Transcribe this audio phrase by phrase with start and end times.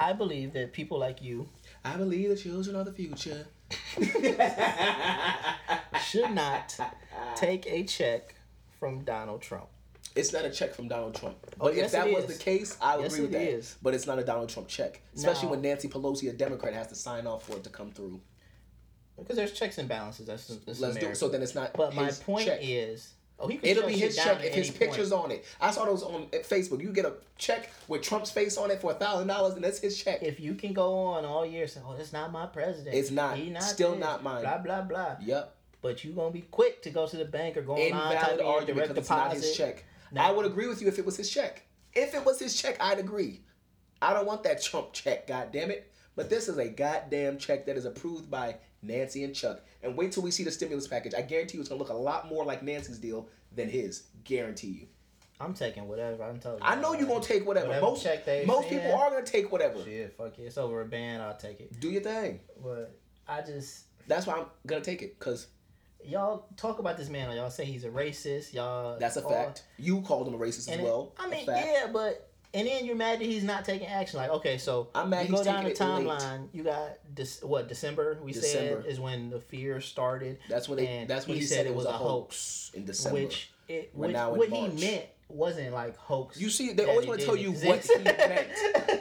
[0.00, 1.48] I believe that people like you
[1.84, 3.46] I believe the children are the future.
[6.02, 6.76] should not
[7.36, 8.34] take a check
[8.78, 9.66] from Donald Trump.
[10.16, 11.36] It's not a check from Donald Trump.
[11.60, 12.36] Oh, But yes, if that was is.
[12.38, 13.48] the case, I would Yes, agree with it that.
[13.48, 13.76] is.
[13.80, 16.94] But it's not a Donald Trump check, especially when Nancy Pelosi, a Democrat, has to
[16.96, 18.20] sign off for it to come through.
[19.16, 20.26] Because there's checks and balances.
[20.26, 21.16] That's, that's Let's do it.
[21.16, 21.74] So then it's not.
[21.74, 22.58] But my point check.
[22.62, 25.44] is, oh, he It'll be his check if his any picture's on it.
[25.60, 26.82] I saw those on Facebook.
[26.82, 29.78] You get a check with Trump's face on it for a thousand dollars, and that's
[29.78, 30.22] his check.
[30.22, 33.36] If you can go on all year saying, "Oh, that's not my president," It's not.
[33.36, 34.42] He not Still this, not mine.
[34.42, 35.16] Blah blah blah.
[35.20, 35.56] Yep.
[35.82, 38.46] But you gonna be quick to go to the bank or go online, Invalid in
[38.46, 39.34] argument direct because it's deposit.
[39.34, 39.84] not his check.
[40.12, 40.20] No.
[40.20, 41.62] I would agree with you if it was his check.
[41.94, 43.42] If it was his check, I'd agree.
[44.02, 45.89] I don't want that Trump check, God damn it.
[46.16, 49.60] But this is a goddamn check that is approved by Nancy and Chuck.
[49.82, 51.14] And wait till we see the stimulus package.
[51.14, 54.04] I guarantee you it's gonna look a lot more like Nancy's deal than his.
[54.24, 54.86] Guarantee you.
[55.40, 56.22] I'm taking whatever.
[56.22, 56.64] I'm telling you.
[56.68, 57.68] I know you're gonna take whatever.
[57.68, 59.82] Whatever most check they most people are gonna take whatever.
[59.82, 60.42] Shit, fuck it.
[60.42, 61.22] It's over a band.
[61.22, 61.80] I'll take it.
[61.80, 62.40] Do your thing.
[62.62, 65.46] But I just That's why I'm gonna take it, cause
[66.04, 67.34] y'all talk about this man.
[67.34, 68.52] Y'all say he's a racist.
[68.52, 68.98] Y'all.
[68.98, 69.64] that's a all- fact.
[69.78, 71.14] You called him a racist as it- well.
[71.18, 74.18] I mean, yeah, but and then you're mad that he's not taking action.
[74.18, 76.48] Like, okay, so I'm mad you go down the timeline.
[76.52, 77.42] You got this.
[77.42, 78.18] What December?
[78.22, 78.82] We December.
[78.82, 80.38] said is when the fear started.
[80.48, 83.20] That's when they, that's when he, said, it was a hoax in December.
[83.20, 84.72] Which it, which, now what March.
[84.72, 86.40] he meant wasn't like hoax.
[86.40, 88.48] You see, they always want to tell you what he meant.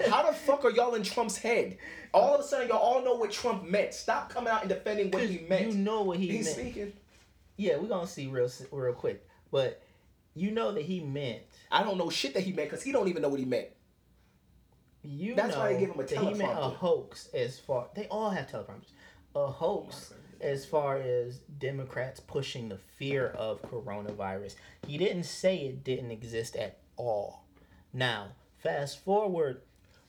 [0.09, 1.77] How the fuck are y'all in Trump's head?
[2.14, 3.94] All of a sudden, y'all all know what Trump meant.
[3.95, 5.72] Stop coming out and defending what he meant.
[5.72, 6.58] You know what he He's meant.
[6.58, 6.94] speaking.
[7.58, 9.81] Yeah, we're gonna see real real quick, but
[10.40, 11.42] you know that he meant.
[11.72, 13.68] I don't know shit that he meant because he don't even know what he meant.
[15.02, 17.88] You That's know why they give him a that he meant a hoax as far.
[17.95, 18.92] They all have teleprompters.
[19.36, 24.56] A hoax as far as Democrats pushing the fear of coronavirus.
[24.88, 27.44] He didn't say it didn't exist at all.
[27.94, 29.62] Now, fast forward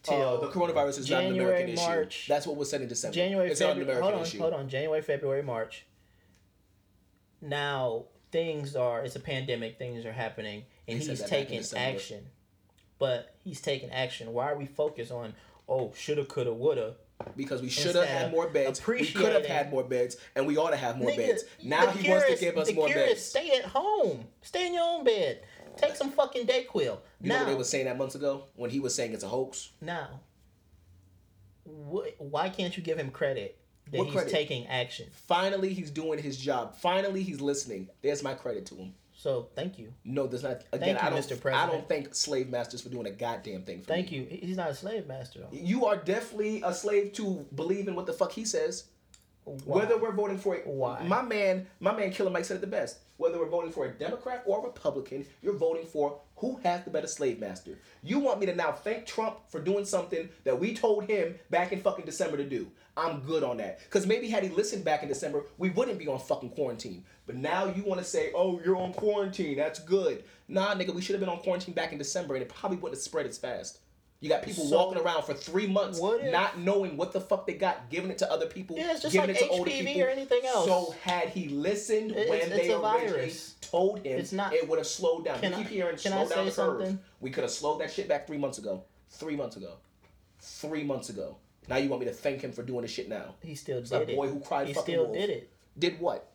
[0.02, 2.16] till Uh, the coronavirus is not an January, American March.
[2.16, 2.32] issue.
[2.32, 3.14] That's what was said in December.
[3.14, 3.98] January, it's not an February.
[3.98, 4.38] American Hold on, issue.
[4.40, 4.68] hold on.
[4.68, 5.86] January, February, March.
[7.40, 9.04] Now things are.
[9.04, 9.78] It's a pandemic.
[9.78, 12.26] Things are happening, and He he's that back in taking action.
[12.98, 14.32] But he's taking action.
[14.32, 15.34] Why are we focused on?
[15.68, 16.94] Oh, shoulda, coulda, woulda.
[17.36, 18.86] Because we should have had more beds.
[18.86, 21.44] We could have had more beds, and we ought to have more Nigga, beds.
[21.62, 23.22] Now he cure wants to give us more beds.
[23.22, 24.24] Stay at home.
[24.40, 25.42] Stay in your own bed.
[25.76, 26.74] Take some fucking Dayquil.
[27.20, 29.28] You know what they were saying that months ago when he was saying it's a
[29.28, 29.70] hoax?
[29.80, 30.20] now,
[31.66, 33.59] wh- why can't you give him credit
[33.90, 34.30] that What he's credit?
[34.32, 35.06] taking action?
[35.12, 36.76] Finally, he's doing his job.
[36.76, 37.88] Finally, he's listening.
[38.02, 38.94] There's my credit to him.
[39.12, 40.62] So thank you, No, there's not.
[40.72, 41.18] Again, you, I don't.
[41.18, 41.52] Mr.
[41.52, 44.16] I don't thank slave masters for doing a goddamn thing for thank me.
[44.16, 44.38] you.
[44.46, 45.40] He's not a slave master.
[45.52, 48.84] You are definitely a slave to believe in what the fuck he says.
[49.44, 49.80] Why?
[49.80, 51.02] Whether we're voting for it, Why?
[51.06, 52.98] my man, my man Killer Mike said it the best.
[53.20, 56.90] Whether we're voting for a Democrat or a Republican, you're voting for who has the
[56.90, 57.78] better slave master.
[58.02, 61.70] You want me to now thank Trump for doing something that we told him back
[61.70, 62.68] in fucking December to do.
[62.96, 63.80] I'm good on that.
[63.80, 67.04] Because maybe had he listened back in December, we wouldn't be on fucking quarantine.
[67.26, 69.58] But now you want to say, oh, you're on quarantine.
[69.58, 70.24] That's good.
[70.48, 72.96] Nah, nigga, we should have been on quarantine back in December and it probably wouldn't
[72.96, 73.80] have spread as fast.
[74.20, 77.46] You got people So, walking around for three months if- not knowing what the fuck
[77.46, 79.70] they got, giving it to other people, Yeah, it's just giving like it to older
[79.70, 80.02] HPV people.
[80.02, 80.66] or anything else.
[80.66, 83.32] So had he listened It's- when it's they originally
[83.62, 85.42] told him, It's not- it would have slowed down.
[85.42, 86.52] I- keep hearing slow down say the curve.
[86.52, 86.98] something?
[87.20, 88.84] We could have slowed that shit back three months ago.
[89.08, 89.78] Three months ago.
[90.38, 91.36] Three months ago.
[91.68, 93.36] Now you want me to thank him for doing the shit now?
[93.42, 94.16] He still did a it.
[94.16, 95.16] boy who cried he fucking still wolf.
[95.16, 95.50] did it.
[95.78, 96.30] Did what?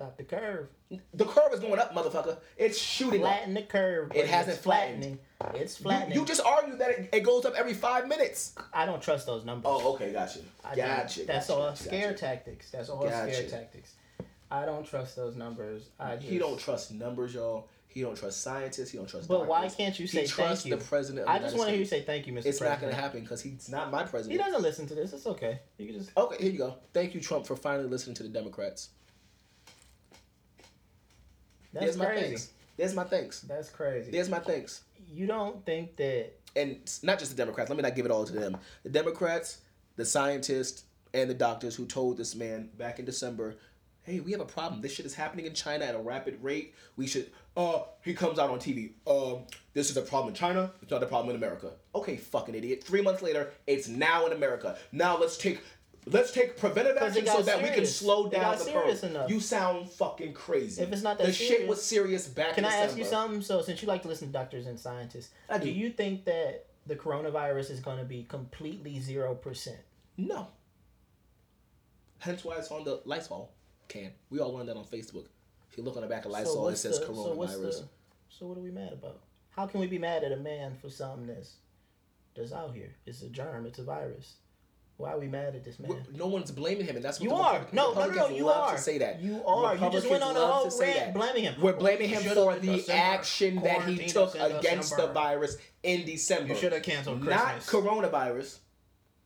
[0.00, 0.68] Stop the curve.
[1.12, 2.38] The curve is going up, motherfucker.
[2.56, 3.28] It's shooting up.
[3.28, 4.12] Flatten the curve.
[4.14, 5.18] It hasn't it's flattening.
[5.52, 6.18] It's You, flattening.
[6.18, 8.54] you just argued that it, it goes up every five minutes.
[8.72, 9.66] I don't trust those numbers.
[9.70, 10.38] Oh, okay, gotcha.
[10.64, 11.26] I Gotcha.
[11.26, 11.82] That's gotcha, all gotcha.
[11.82, 12.70] scare tactics.
[12.70, 13.92] That's all scare tactics.
[14.50, 15.90] I don't trust those numbers.
[16.00, 17.68] I just, He don't trust numbers, y'all.
[17.86, 18.90] He don't trust scientists.
[18.92, 19.28] He don't trust.
[19.28, 20.78] But why can't you He say trusts thank you?
[20.78, 21.28] the president.
[21.28, 22.46] I just United want to hear you say thank you, Mr.
[22.46, 24.32] It's not gonna happen because he's not my president.
[24.40, 25.12] He doesn't listen to this.
[25.12, 25.58] It's okay.
[25.76, 26.16] You can just.
[26.16, 26.76] Okay, here you go.
[26.94, 28.88] Thank you, Trump, for finally listening to the Democrats.
[31.72, 32.26] That's There's my crazy.
[32.26, 32.50] thanks.
[32.76, 33.40] There's my thanks.
[33.42, 34.10] That's crazy.
[34.10, 34.82] There's my thanks.
[35.12, 37.68] you don't think that And not just the Democrats.
[37.70, 38.56] Let me not give it all to them.
[38.82, 39.58] The Democrats,
[39.96, 43.56] the scientists, and the doctors who told this man back in December,
[44.02, 44.80] "Hey, we have a problem.
[44.80, 46.74] This shit is happening in China at a rapid rate.
[46.96, 48.92] We should." Uh, he comes out on TV.
[49.06, 50.72] Um, this is a problem in China.
[50.80, 51.72] It's not a problem in America.
[51.94, 52.82] Okay, fucking idiot.
[52.84, 54.78] Three months later, it's now in America.
[54.92, 55.60] Now let's take.
[56.06, 59.10] Let's take preventive action so that we can slow down the serious curve.
[59.10, 59.30] enough.
[59.30, 60.82] You sound fucking crazy.
[60.82, 63.42] If it's not that the shit was serious back Can I ask you something?
[63.42, 65.72] So, since you like to listen to doctors and scientists, I do do.
[65.72, 69.80] you think that the coronavirus is going to be completely zero percent?
[70.16, 70.48] No.
[72.18, 73.52] Hence why it's on the Lysol
[73.88, 74.12] can.
[74.30, 75.26] We all learned that on Facebook.
[75.70, 77.80] If you look on the back of Lysol, it says So what's coronavirus.
[77.80, 77.88] the?
[78.28, 79.20] So what are we mad about?
[79.50, 81.56] How can we be mad at a man for something that's
[82.34, 82.94] that's out here.
[83.06, 83.66] It's a germ.
[83.66, 84.34] It's a virus.
[85.00, 85.88] Why are we mad at this man?
[85.90, 87.52] We're- No one's blaming him, and that's what You the are.
[87.60, 88.36] Republicans- No, no, no, no.
[88.36, 88.76] You love are.
[88.76, 89.20] to say that.
[89.20, 89.74] You are.
[89.74, 91.14] You just went on a whole to say rant that.
[91.14, 91.54] blaming him.
[91.60, 93.02] We're blaming him for the December.
[93.02, 96.52] action that he took us in against the virus in December.
[96.52, 98.58] You should have canceled Not coronavirus.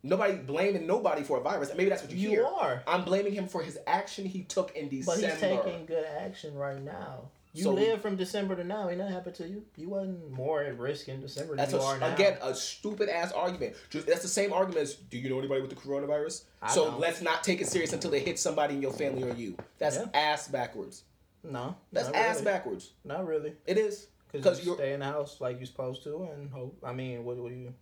[0.06, 1.70] Nobody blaming nobody for a virus.
[1.74, 2.44] Maybe that's what you, You hear.
[2.46, 2.82] are.
[2.86, 5.22] I'm blaming him for his action he took in December.
[5.22, 7.30] But he's taking good action right now.
[7.54, 8.88] You So- live from December to now.
[8.88, 9.64] Ain't nothing happened to you.
[9.76, 12.12] You wasn't more at risk in December That's than you a, are now.
[12.12, 13.76] again a stupid ass argument.
[13.90, 16.42] Just, that's the same argument as Do you know anybody with the coronavirus?
[16.60, 17.00] I so don't.
[17.00, 19.56] let's not take it serious until it hits somebody in your family or you.
[19.78, 20.06] That's Yeah.
[20.12, 21.04] ass backwards.
[21.44, 22.44] no, That's ass really.
[22.44, 22.90] backwards.
[23.04, 23.54] Not really.
[23.66, 26.76] It is Because you you're stay in the house like you're supposed to, and hope.
[26.82, 27.72] I mean, what, what do you?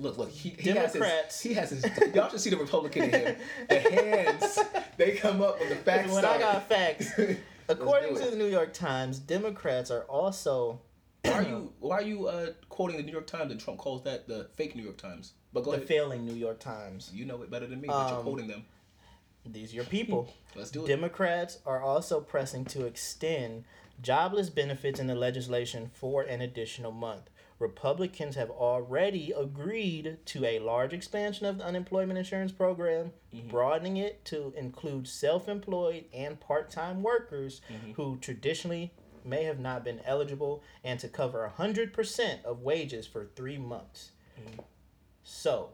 [0.00, 3.04] Look, look, he, he Democrats- has his, he has his, y'all should see the Republican
[3.04, 3.36] in him.
[3.68, 4.58] The hands,
[4.96, 6.12] they come up with the facts.
[6.12, 7.12] when I got facts,
[7.68, 8.30] according to it.
[8.32, 10.80] the New York Times, Democrats are also.
[11.22, 14.02] Why are you, why are you uh, quoting the New York Times and Trump calls
[14.04, 15.32] that the fake New York Times?
[15.52, 15.88] But go the ahead.
[15.88, 17.10] failing New York Times.
[17.12, 18.64] you know it better than me, but you're Um, quoting them.
[19.44, 20.32] These are your people.
[20.54, 20.88] Let's do it.
[20.88, 23.64] Democrats are also pressing to extend
[24.02, 27.30] jobless benefits in the legislation for an additional month.
[27.58, 33.48] Republicans have already agreed to a large expansion of the unemployment insurance program, mm-hmm.
[33.48, 37.92] broadening it to include self employed and part time workers mm-hmm.
[37.92, 38.92] who traditionally
[39.24, 44.12] may have not been eligible, and to cover 100% of wages for three months.
[44.40, 44.60] Mm-hmm.
[45.22, 45.70] So,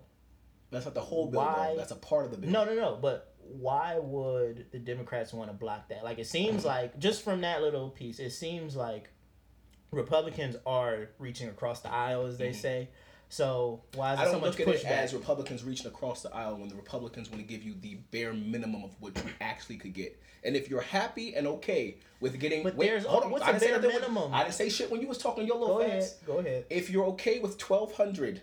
[0.71, 1.43] That's not the whole bill.
[1.43, 1.77] Why- Though.
[1.77, 2.51] That's a part of the bill.
[2.51, 2.99] no, no, no.
[3.01, 6.03] But why would the Democrats want to block that?
[6.03, 9.11] Like, it seems like just from that little piece, it seems like
[9.94, 12.88] Republicans are reaching across the aisle, as they say.
[13.31, 14.20] So why is Mm-hmm.
[14.20, 14.91] I don't so much look at it pushback?
[14.91, 18.32] as Republicans reaching across the aisle when the Republicans want to give you the bare
[18.32, 20.20] minimum of what you actually could get.
[20.44, 23.49] And if you're happy and okay with getting, But wait, there's- hold on, what's I
[23.49, 24.35] a didn't say bare nothing when- minimum?
[24.35, 26.02] I didn't say shit when you was talking your little Go ahead.
[26.02, 26.14] facts.
[26.26, 26.67] Go ahead.
[26.70, 28.43] If you're okay with twelve hundred,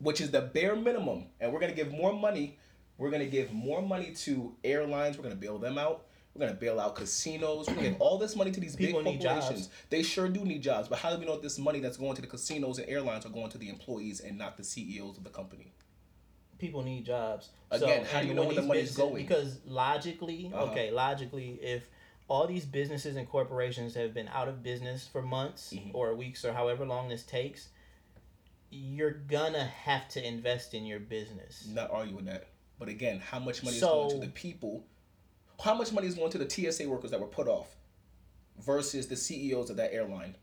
[0.00, 2.58] which is the bare minimum, and we're gonna give more money,
[2.98, 5.16] we're gonna give more money to airlines.
[5.16, 6.06] We're gonna bail them out.
[6.34, 7.68] We're gonna bail out casinos.
[7.68, 9.66] We're gonna give all this money to these People big corporations.
[9.66, 9.70] jobs.
[9.90, 12.22] They sure do need jobs, but how do we know this money that's going to
[12.22, 15.30] the casinos and airlines are going to the employees and not the CEOs of the
[15.30, 15.72] company?
[16.58, 17.50] People need jobs.
[17.70, 19.16] Again, how do you know where the money's going?
[19.16, 20.70] Because logically, Uh-huh.
[20.70, 21.90] okay, logically, if
[22.28, 25.90] all these businesses and corporations have been out of business for months Mhm.
[25.92, 27.68] or weeks or however long this takes,
[28.70, 31.66] you're gonna have to invest in your business.
[31.66, 32.46] Not arguing that.
[32.78, 34.86] But again, how much money So- is going to the people?
[35.62, 37.76] How much money is going to the TSA workers that were put off
[38.58, 40.34] versus the CEOs of that airline?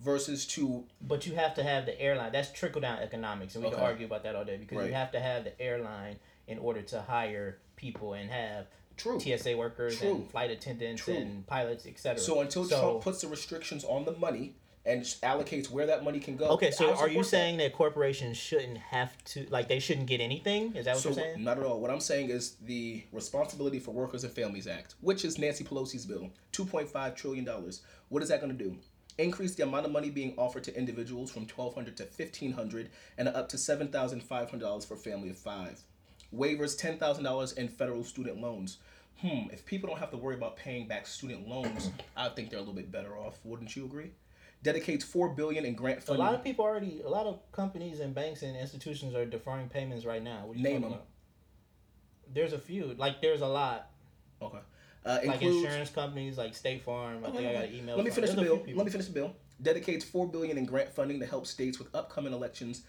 [0.00, 2.32] Versus to But you have to have the airline.
[2.32, 3.76] That's trickle down economics, and we Okay.
[3.76, 4.88] can argue about that all day because Right.
[4.88, 6.18] you have to have the airline
[6.48, 8.66] in order to hire people and have
[8.96, 9.20] true.
[9.20, 10.10] TSA workers True.
[10.16, 11.14] and flight attendants True.
[11.14, 12.18] and pilots, etc.
[12.20, 16.18] So until So- Trump puts the restrictions on the money and allocates where that money
[16.18, 16.46] can go.
[16.50, 17.24] Okay, so are you support that.
[17.30, 20.74] saying that corporations shouldn't have to like they shouldn't get anything?
[20.74, 21.44] Is that what So you're saying?
[21.44, 21.80] not at all.
[21.80, 26.04] What I'm saying is the Responsibility for Workers and Families Act, which is Nancy Pelosi's
[26.06, 27.82] bill, 2.5 trillion dollars.
[28.08, 28.76] What is that going to do?
[29.18, 32.88] Increase the amount of money being offered to individuals from 1200 to 1500
[33.18, 35.80] and up to $7,500 for a family of 5.
[36.34, 38.78] Waivers $10,000 in federal student loans.
[39.20, 42.58] Hmm, if people don't have to worry about paying back student loans, I think they're
[42.58, 43.38] a little bit better off.
[43.44, 44.12] Wouldn't you agree?
[44.62, 46.24] Dedicates 4 billion in grant funding.
[46.24, 49.68] A lot of people already, a lot of companies and banks and institutions are deferring
[49.68, 50.46] payments right now.
[50.46, 50.92] What you Name talking 'em.
[50.92, 51.06] about?
[52.32, 53.90] There's a few, like there's a lot,
[54.40, 54.58] okay.
[55.04, 57.24] Uh, like includes- insurance companies, like State Farm.
[57.24, 57.96] I Okay, think I got an email.
[57.96, 58.56] Let me finish the bill.
[58.74, 59.34] Let me finish the bill.
[59.60, 62.82] Dedicates four billion in grant funding to help states with upcoming elections.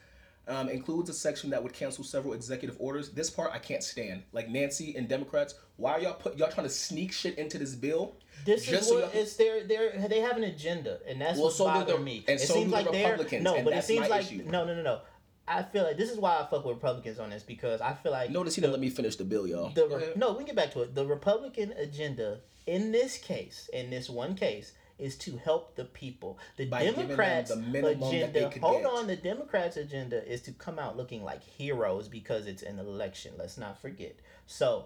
[0.46, 3.10] Um, includes a section that would cancel several executive orders.
[3.12, 4.24] This part I can't stand.
[4.34, 7.76] Like Nancy and Democrats, why are y'all put y'all trying to sneak shit into this
[7.76, 8.18] bill?
[8.46, 11.36] This Just is so what y'all- it's their their they have an agenda, and that's
[11.38, 12.26] Well, what's so do bothering me.
[12.28, 14.26] and it so seems do the like they're Republicans, no, and but it seems like
[14.26, 14.44] issue.
[14.46, 15.00] no, no, no, no.
[15.48, 18.12] I feel like this is why I fuck with Republicans on this because I feel
[18.12, 19.70] like Notice he didn't let me finish the bill, y'all.
[19.70, 20.94] the Go no, we can get back to it.
[20.94, 26.38] The Republican agenda in this case, in this one case, is to help the people.
[26.58, 28.40] The By Democrats' the minimum that agenda.
[28.40, 28.92] they could hold get.
[28.92, 33.34] on, the Democrats' agenda is to come out looking like heroes because it's an election.
[33.38, 34.16] Let's not forget.
[34.46, 34.86] So,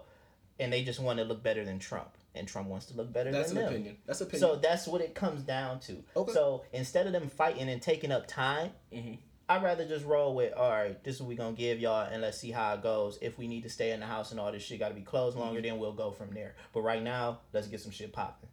[0.59, 3.31] and they just want to look better than Trump, and Trump wants to look better
[3.31, 3.63] That's than them.
[3.65, 3.97] That's opinion.
[4.05, 6.03] That's an So that's what it comes down to.
[6.15, 6.31] Okay.
[6.33, 9.17] So instead of them fighting and taking up time, Mhm.
[9.49, 12.21] I'd rather just roll with, all right, this is what we gonna give y'all, and
[12.21, 13.17] let's see how it goes.
[13.21, 15.01] If we need to stay in the house and all this shit got to be
[15.01, 15.45] closed Mm-hmm.
[15.45, 16.55] longer, then we'll go from there.
[16.73, 18.49] But right now, let's get some shit popping.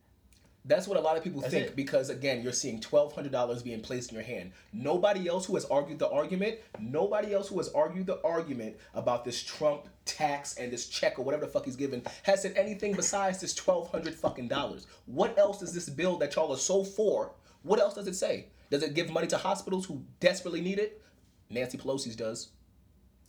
[0.67, 1.77] That's what a lot of people That's think it.
[1.77, 4.53] because again, you're seeing twelve hundred dollars being placed in your hand.
[4.73, 9.25] Nobody else who has argued the argument, nobody else who has argued the argument about
[9.27, 12.95] this Trump tax and this check or whatever the fuck he's given has said anything
[12.95, 14.87] besides this twelve hundred fucking dollars.
[15.05, 17.33] What else is this bill that y'all are so for?
[17.63, 18.47] What else does it say?
[18.71, 21.03] Does it give money to hospitals who desperately need it?
[21.51, 22.49] Nancy Pelosi's does.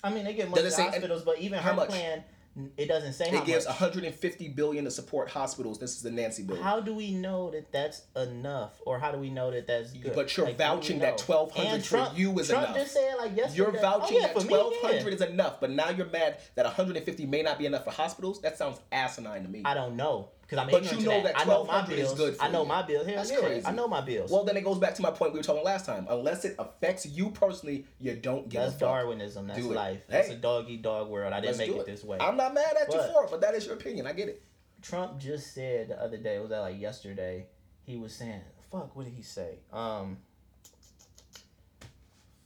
[0.03, 1.89] I mean, they get money Does to hospitals, but even how her much?
[1.89, 2.23] plan,
[2.77, 3.81] it doesn't say how It gives much.
[3.81, 5.77] 150 billion to support hospitals.
[5.77, 6.61] This is the Nancy bill.
[6.61, 10.15] How do we know that that's enough, or how do we know that that's good?
[10.15, 12.77] But you're Like, what do we vouching that 1200 And for you is Trump enough.
[12.77, 13.57] just said like yesterday.
[13.57, 16.37] You're oh, vouching oh, yeah, that for me, 1200 is enough, but now you're mad
[16.55, 18.41] that 150 may not be enough for hospitals.
[18.41, 19.63] That sounds asinine to me.
[19.65, 22.11] I don't know because I'm But ignorant you know that I know my 1200 is
[22.13, 22.67] good for I know you.
[22.67, 23.07] my bills.
[23.07, 23.65] Hell That's crazy.
[23.65, 24.31] I know my bills.
[24.31, 26.05] Well, then it goes back to my point we were talking last time.
[26.09, 28.75] Unless it affects you personally, you don't give that's.
[28.75, 29.47] Darwinism.
[29.47, 29.75] That's Do it.
[29.75, 30.03] life.
[30.07, 30.13] Hey.
[30.17, 31.33] That's a dog eat dog world.
[31.33, 32.17] I didn't Let's make do it this way.
[32.19, 34.05] I'm not mad at you for it, but that is your opinion.
[34.07, 34.43] I get it.
[34.81, 37.47] Trump just said the other day, was that like yesterday?
[37.83, 40.17] He was saying, "Fuck, what did he say?" Um,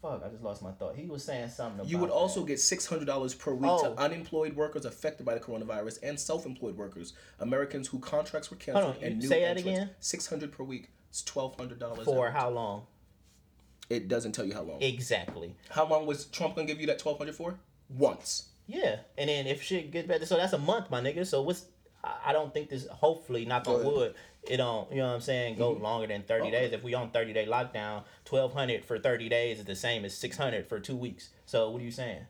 [0.01, 0.95] fuck, I just lost my thought.
[0.95, 1.81] He was saying something.
[1.81, 2.13] About You would that.
[2.15, 3.93] also get $600 per week Oh.
[3.93, 8.61] to unemployed workers affected by the coronavirus and self-employed workers, Americans whose contracts were Hold
[8.65, 9.91] canceled on, and new say that again?
[9.99, 10.89] 600 per week.
[11.09, 12.05] It's $1,200.
[12.05, 12.87] for how long?
[13.89, 14.81] It doesn't tell you how long.
[14.81, 15.55] Exactly.
[15.69, 17.59] How long was Trump gonna give you that 1200 for?
[17.89, 18.49] Once.
[18.67, 21.25] Yeah, and then if shit gets better, so that's a month, my nigga.
[21.25, 21.65] So what's
[22.03, 22.87] I don't think this.
[22.87, 23.75] Hopefully, knock on.
[23.75, 23.85] Mm-hmm.
[23.87, 24.89] wood, it don't.
[24.91, 25.57] You know what I'm saying?
[25.57, 26.51] Go longer than thirty Okay.
[26.51, 26.71] days.
[26.73, 30.15] If we on thirty day lockdown, twelve hundred for thirty days is the same as
[30.15, 31.29] six hundred for two weeks.
[31.45, 32.21] So what are you saying?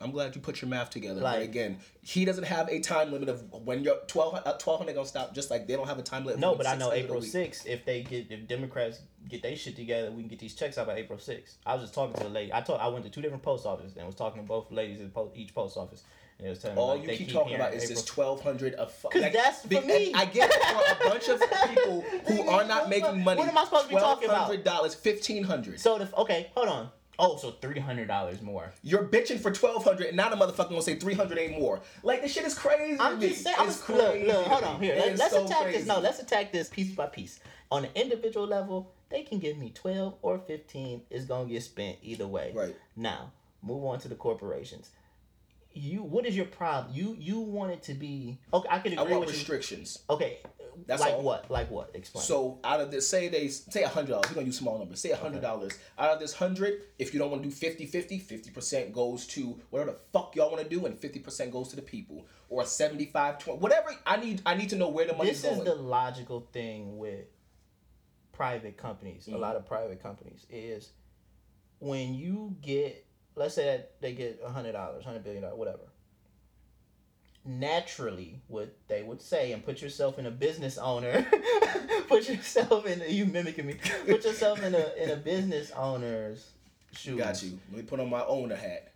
[0.00, 1.20] I'm glad you put your math together.
[1.20, 4.94] Like- but again, he doesn't have a time limit of when your 12 uh, 1200
[4.94, 5.32] gonna stop.
[5.32, 6.40] Just like they don't have a time limit.
[6.40, 7.30] No, but I know April week.
[7.30, 7.66] sixth.
[7.68, 10.88] If they get if Democrats get their shit together, we can get these checks out
[10.88, 11.58] by April sixth.
[11.64, 12.52] I was just talking to the lady.
[12.52, 15.00] I told I went to two different post offices and was talking to both ladies
[15.00, 16.02] at each post office,
[16.44, 18.86] it was telling me All like, you keep, talking about is April this 1200 a
[18.86, 20.12] fu- 'Cause that's for and me.
[20.14, 23.38] I get it for a bunch of people who are not making money.
[23.38, 24.50] What am I supposed to be talking about?
[24.50, 26.90] $1,200, 1500 So the okay, hold on.
[27.18, 28.72] Oh, so three hundred dollars more.
[28.82, 31.80] You're bitching for 1200 and now the motherfucker gonna say 300 ain't more.
[32.02, 32.98] Like, this shit is crazy.
[32.98, 33.56] I'm just saying.
[33.58, 34.96] I'm It's just, look, crazy look, to hold on here.
[34.96, 35.78] Let, us so attack crazy.
[35.78, 35.86] this.
[35.86, 37.38] No, let's attack this piece by piece.
[37.70, 41.02] On an individual level, they can give me twelve or fifteen.
[41.10, 42.52] It's gonna get spent either way.
[42.54, 42.74] Right.
[42.96, 43.30] Now,
[43.62, 44.90] move on to the corporations.
[45.74, 46.94] You, what is your problem?
[46.94, 48.68] You, you want it to be okay.
[48.68, 49.34] I I agree want with you.
[49.34, 49.98] restrictions.
[50.10, 50.38] Okay,
[50.86, 51.22] That's like all.
[51.22, 51.50] what?
[51.50, 51.90] Like what?
[51.94, 52.24] Explain.
[52.24, 54.28] So out of this, say they say a hundred dollars.
[54.30, 55.00] We're gonna use small numbers.
[55.00, 55.72] Say a hundred dollars.
[55.98, 59.58] Out of this hundred, if you don't want to do 50-50, 50 percent goes to
[59.70, 62.64] whatever the fuck y'all want to do, and fifty percent goes to the people, or
[62.66, 63.90] 75 20 whatever.
[64.06, 65.30] I need I need to know where the money.
[65.30, 65.64] this is going.
[65.64, 67.26] the logical thing with
[68.32, 69.36] private companies Mm-hmm.
[69.36, 70.90] a lot of private companies is
[71.78, 75.82] when you get let's say that they get a hundred dollars hundred billion dollars whatever
[77.44, 81.26] naturally what they would say and put yourself in a business owner
[82.08, 83.74] put yourself in you mimicking me
[84.06, 86.50] put yourself in a in a business owner's
[86.96, 87.58] shoes Got you.
[87.70, 88.92] Let me put on my owner hat.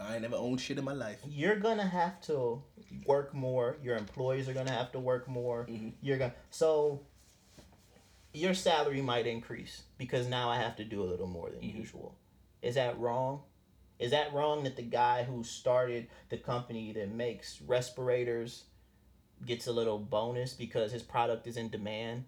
[0.00, 1.18] I ain't never owned shit in my life.
[1.28, 2.62] you're gonna have to
[3.06, 5.92] work more your employees are gonna have to work more Mhm.
[6.00, 7.00] you're gonna so
[8.32, 11.74] your salary might increase because now i have to do a little more than Mhm.
[11.76, 12.14] usual
[12.62, 13.42] is that wrong
[13.98, 18.64] is that wrong that the guy who started the company that makes respirators
[19.46, 22.24] gets a little bonus because his product is in demand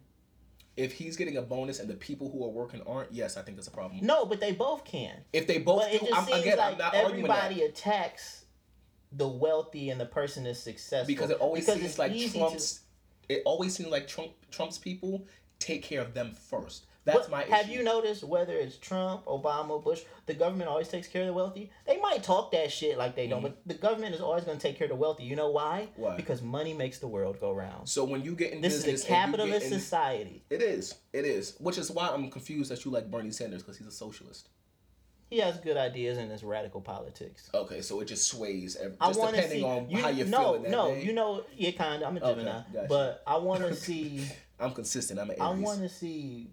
[0.77, 3.57] If he's getting a bonus and the people who are working aren't, yes, I think
[3.57, 4.01] that's a problem.
[4.05, 6.71] no but they both can If they both but it just I'm, seems again, I'm
[6.71, 7.45] like not arguing that.
[7.45, 8.45] everybody attacks
[9.13, 12.45] the wealthy and the person that's successful because it always because seems like easy to-
[12.45, 12.81] Trump's.
[13.29, 15.27] It always seems like Trump Trump's people
[15.59, 16.87] take care of them first.
[17.07, 17.53] That's my issue.
[17.53, 21.33] Have you noticed whether it's Trump, Obama, Bush, the government always takes care of the
[21.33, 21.71] wealthy?
[21.87, 24.63] They might talk that shit like they don't, but the government is always going to
[24.63, 25.23] take care of the wealthy.
[25.25, 25.89] You know why?
[25.93, 26.03] Mm-hmm.
[26.03, 26.17] Why?
[26.17, 27.89] Because money makes the world go round.
[27.89, 30.45] So when you get in This is a you capitalist in- society.
[30.51, 30.97] It is.
[31.13, 31.55] It is.
[31.61, 34.49] Which is why I'm confused that you like Bernie Sanders because he's a socialist.
[35.31, 37.51] He has good ideas in his radical politics.
[37.53, 39.65] Okay, so it just sways every, I just to depending see.
[39.65, 42.09] on you, how you're no, feeling that no, you know, yeah, kind of.
[42.09, 42.87] I'm a Okay, Gemini, gotcha.
[42.89, 44.25] but I want to see.
[44.61, 45.19] I'm consistent.
[45.19, 46.51] I'm an I want to see.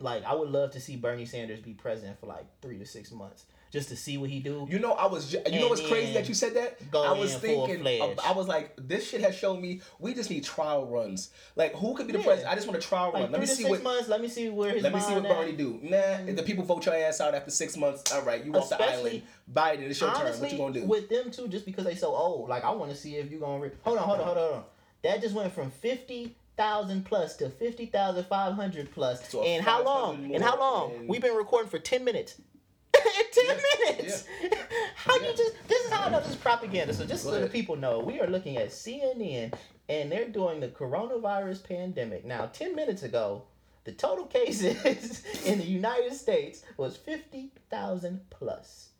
[0.00, 3.10] Like, I would love to see Bernie Sanders be president for like three to six
[3.10, 4.64] months, just to see what he do.
[4.70, 5.32] You know, I was.
[5.32, 6.90] You know what's crazy that you said that?
[6.92, 7.80] go I was thinking.
[7.80, 8.20] Uh, full-fledged.
[8.24, 11.30] I was like, this shit has shown me we just need trial runs.
[11.56, 12.26] Like, who could be the Yeah.
[12.26, 12.52] president?
[12.52, 13.32] I just want a trial Like run.
[13.32, 13.82] Let me see six what.
[13.82, 14.08] months.
[14.08, 15.36] Let me see where his Let me see what at.
[15.36, 15.80] Bernie do.
[15.82, 16.44] Nah, if the mm-hmm.
[16.44, 19.22] people vote your ass out after six months, all right, you off the island.
[19.52, 20.40] Biden, it's your turn.
[20.40, 20.84] What you gonna do?
[20.84, 22.48] with them too, just because they so old.
[22.48, 24.44] Like I want to see if you gonna re- hold on, hold on, hold on,
[24.44, 24.64] hold on.
[25.02, 29.26] That just went from fifty thousand plus to fifty thousand five hundred plus.
[29.30, 30.34] So and how long?
[30.34, 30.92] And how long?
[30.94, 32.38] in- We've been recording for ten minutes.
[32.92, 33.56] ten Yeah,
[33.96, 34.24] minutes.
[34.96, 35.28] how Yeah.
[35.30, 35.54] you just?
[35.68, 36.92] This is how I know this is propaganda.
[36.92, 39.54] So just Go so the people know, we are looking at CNN,
[39.88, 42.26] and they're doing the coronavirus pandemic.
[42.26, 43.44] Now, ten minutes ago.
[43.84, 48.90] The total cases in the United States was 50,000 plus.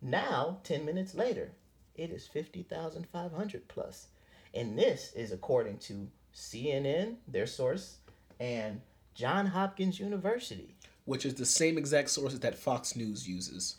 [0.00, 1.50] Now, 10 minutes later,
[1.96, 4.06] it is 50,500 plus.
[4.54, 6.06] And this is according to
[6.38, 7.96] CNN, their source,
[8.38, 8.80] and
[9.14, 10.74] John Hopkins University.
[11.04, 13.76] which is the same exact sources that Fox News uses.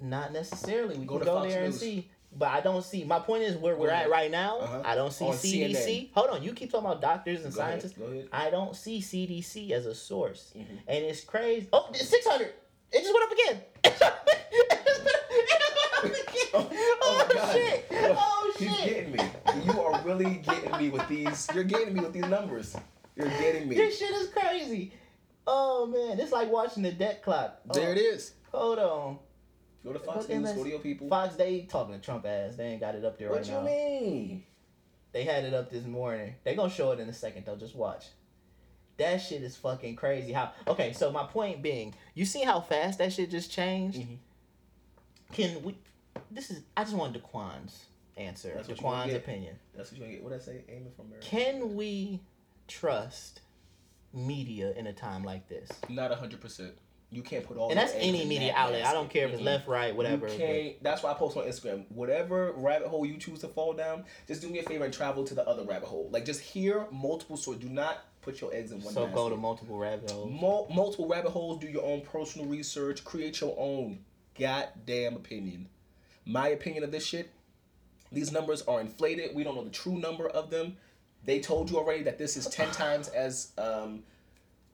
[0.00, 0.96] Not necessarily.
[0.98, 2.08] We Go can to go Fox there and see.
[2.34, 3.04] But I don't see.
[3.04, 4.04] My point is where we're ahead.
[4.06, 4.58] at right now.
[4.60, 4.82] Uh-huh.
[4.84, 5.74] I don't see On CDC.
[5.76, 6.08] CNN.
[6.14, 7.98] Hold on, you keep talking about doctors and Go ahead, scientists.
[7.98, 8.28] go ahead.
[8.32, 10.76] I don't see CDC as a source, Mm-hmm.
[10.88, 11.68] and it's crazy.
[11.72, 12.52] Oh, six hundred.
[12.92, 13.62] It just went up again.
[14.54, 15.16] It just went
[15.96, 16.18] up again.
[17.04, 17.52] Oh, my God.
[17.54, 17.86] shit!
[17.90, 18.84] Oh He's shit!
[18.84, 19.18] getting me.
[20.20, 21.48] You really getting me with these.
[21.54, 22.76] You're getting me with these numbers.
[23.16, 23.76] You're getting me.
[23.76, 24.92] This shit is crazy.
[25.46, 27.58] Oh man, it's like watching the debt clock.
[27.68, 28.34] Oh, There it is.
[28.52, 29.18] Hold on.
[29.84, 30.52] Go to Fox Look, News.
[30.52, 31.08] Go to your people.
[31.08, 32.54] Fox, they talking to Trump ass.
[32.54, 33.62] They ain't got it up there What right you now.
[33.64, 34.44] mean?
[35.12, 36.34] They had it up this morning.
[36.44, 37.56] They gonna show it in a second though.
[37.56, 38.06] Just watch.
[38.98, 40.32] That shit is fucking crazy.
[40.32, 40.52] How?
[40.68, 43.98] Okay, so my point being, you see how fast that shit just changed.
[43.98, 44.18] Mhm.
[45.32, 45.76] Can we?
[46.30, 46.62] This is.
[46.76, 48.52] I just wanted want Daquan's answer.
[48.54, 49.56] That's Daquan's opinion.
[49.74, 50.24] That's what you gonna get.
[50.24, 50.64] What I say?
[50.68, 51.26] Aiming for America.
[51.26, 52.20] Can we
[52.68, 53.40] trust
[54.12, 55.70] media in a time like this?
[55.88, 56.74] Not hundred percent.
[57.10, 57.68] You can't put all.
[57.68, 58.86] And that's any media that outlet.
[58.86, 60.28] I don't care if it's left, right, whatever.
[60.28, 60.82] You can't.
[60.82, 61.84] That's why I post on Instagram.
[61.90, 65.22] Whatever rabbit hole you choose to fall down, just do me a favor and travel
[65.24, 66.08] to the other rabbit hole.
[66.10, 67.62] Like just hear multiple sources.
[67.62, 68.94] Do not put your eggs in one.
[68.94, 69.14] So basket.
[69.14, 70.40] go to multiple rabbit holes.
[70.40, 71.60] Mul- multiple rabbit holes.
[71.60, 73.04] Do your own personal research.
[73.04, 73.98] Create your own
[74.38, 75.68] goddamn opinion.
[76.24, 77.30] My opinion of this shit.
[78.12, 79.34] These numbers are inflated.
[79.34, 80.76] We don't know the true number of them.
[81.24, 84.02] They told you already that this is ten times as um,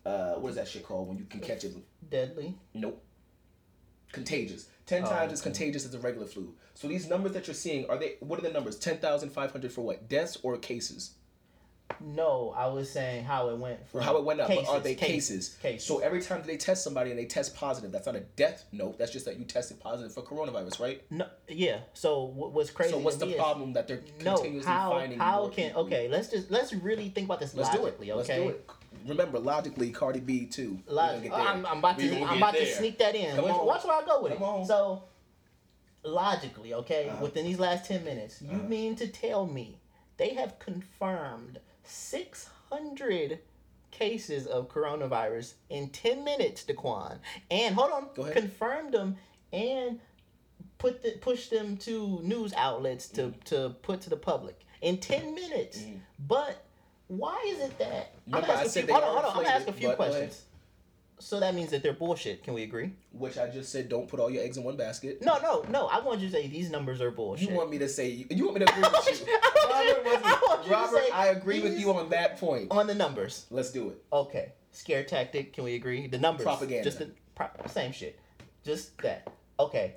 [0.05, 1.75] uh, what is that shit called when you can catch it?
[2.11, 2.55] Deadly.
[2.75, 3.03] Nope.
[4.13, 4.69] Contagious.
[4.87, 6.55] Ten Oh, times as contagious as the regular flu.
[6.75, 8.15] So these numbers that you're seeing are they?
[8.21, 8.79] What are the numbers?
[8.79, 10.09] Ten thousand five hundred for what?
[10.09, 11.11] Deaths or cases?
[12.01, 13.87] No, I was saying how it went.
[13.89, 14.49] From how it went up?
[14.49, 15.49] but are they cases?
[15.51, 15.55] cases?
[15.63, 15.87] Cases.
[15.87, 18.99] So every time they test somebody and they test positive, that's not a death note.
[18.99, 21.03] That's just that you tested positive for coronavirus, right?
[21.11, 21.79] No, yeah.
[21.95, 22.93] So what, what's crazy?
[22.93, 25.19] so what's to the me is- problem that they're No, continuously how finding?
[25.19, 25.83] how more can people?
[25.87, 26.09] okay?
[26.09, 27.83] Let's just let's really think about this Let's do it.
[27.83, 28.13] logically.
[28.13, 28.43] Let's Okay.
[28.45, 28.71] do it.
[29.07, 30.79] Remember, logically, Cardi B too.
[30.89, 31.41] We Log- get there.
[31.41, 33.37] I'm, I'm about to I'm get about to sneak that in.
[33.37, 33.67] Come watch, on.
[33.67, 34.47] watch where I go with Come it.
[34.47, 34.67] on.
[34.67, 35.03] So
[36.05, 37.23] logically, okay, Uh-huh.
[37.23, 38.69] within these last ten minutes, you Uh-huh.
[38.69, 39.79] mean to tell me
[40.17, 43.41] they have confirmed six hundred
[43.91, 47.19] cases of coronavirus in ten minutes, Daquan,
[47.51, 48.37] and hold on, Go ahead.
[48.37, 49.17] confirmed them
[49.53, 49.99] and
[50.79, 53.41] put the, push them to news outlets to Mm-hmm.
[53.47, 56.01] to put to the public in ten minutes, Mhm.
[56.19, 56.65] but.
[57.11, 58.13] Why is it that?
[58.27, 59.31] Remember, I asking said few- they hold on, are hold on.
[59.39, 60.15] I'm gonna ask a few but go ahead.
[60.25, 60.45] questions.
[61.21, 62.45] So that means that they're bullshit.
[62.45, 62.93] Can we agree?
[63.13, 65.21] Which I just said, don't put all your eggs in one basket.
[65.21, 65.87] No, no, no.
[65.89, 67.49] I want you to say these numbers are bullshit.
[67.51, 69.27] You want me to say you want me to agree with you.
[69.33, 72.71] I want you- Robert, I you Robert, say I agree with you on that point.
[72.71, 73.47] on the numbers.
[73.51, 74.03] Let's do it.
[74.13, 75.53] Okay, scare tactic.
[75.53, 76.07] Can we agree?
[76.07, 76.45] The numbers.
[76.45, 76.85] Propaganda.
[76.85, 78.19] Just the pro- same shit.
[78.65, 79.29] Just that.
[79.59, 79.95] Okay.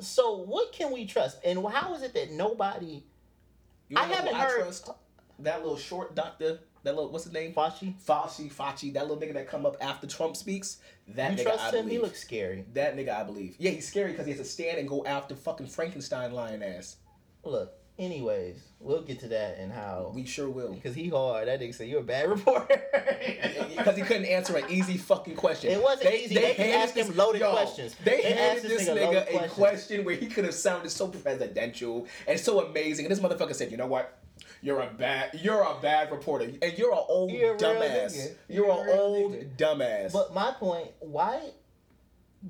[0.00, 3.04] So what can we trust, and how is it that nobody
[3.88, 4.90] You I know haven't who heard- trust?
[5.40, 6.60] that little short doctor.
[6.82, 7.52] That little what's his name?
[7.52, 7.94] Fauci?
[8.00, 10.78] Fauci, Fauci, that little nigga that come up after Trump speaks.
[11.08, 11.88] That You nigga, trust I him?
[11.88, 12.64] He looks scary.
[12.74, 13.56] That nigga, I believe.
[13.58, 16.96] Yeah, he's scary because he has to stand and go after fucking Frankenstein lion ass.
[17.44, 17.74] Look.
[17.98, 20.10] Anyways, we'll get to that and how.
[20.14, 20.72] We sure will.
[20.72, 21.48] Because he hard.
[21.48, 22.80] That nigga said you're a bad reporter.
[23.76, 25.70] Because he couldn't answer an easy fucking question.
[25.70, 26.34] It wasn't easy.
[26.34, 27.94] They handed asked him loaded questions.
[28.04, 29.52] They, They handed asked this this nigga nigga, a questions.
[29.52, 33.70] question where he could have sounded so presidential and so amazing, and this motherfucker said,
[33.70, 34.18] "You know what?
[34.62, 38.34] You're a bad, you're a bad reporter, and you're an old You're dumbass.
[38.48, 41.40] You're, You're an old nigga." dumbass." But my point, why?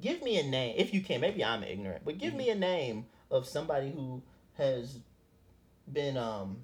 [0.01, 1.20] Give me a name if you can.
[1.20, 4.23] Maybe I'm ignorant, but give me a name of somebody who
[4.57, 4.99] has
[5.92, 6.59] been um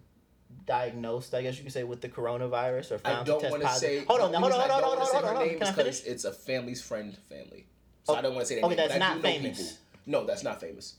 [0.67, 1.35] diagnosed.
[1.35, 4.01] I guess you could say with the coronavirus or I don't want to positive.
[4.01, 4.05] say.
[4.07, 5.59] hold on, the hold on, hold on, hold on, hold on, hold on.
[5.59, 6.05] Can I finish?
[6.05, 7.67] It's a family's friend family,
[8.05, 8.65] so Oh, I don't want to say that.
[8.67, 9.59] okay, name, that's I not famous.
[9.59, 9.73] people.
[10.07, 10.95] No, that's not famous.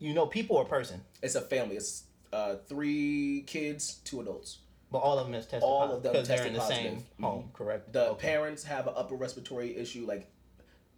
[0.00, 1.76] You know, people or person, It's a family.
[1.76, 4.58] It's uh, three kids, two adults.
[4.90, 5.62] but all of them is tested.
[5.62, 7.16] All positive of them because they're tested in the same positive.
[7.18, 7.22] Mhm.
[7.24, 7.50] home.
[7.52, 7.92] Correct.
[7.92, 8.20] The Okay.
[8.28, 10.30] parents have an upper respiratory issue, like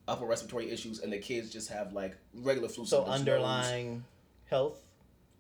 [0.07, 2.85] upper respiratory issues, and the kids just have like regular flu.
[2.87, 4.05] So symptoms, underlying
[4.47, 4.85] health.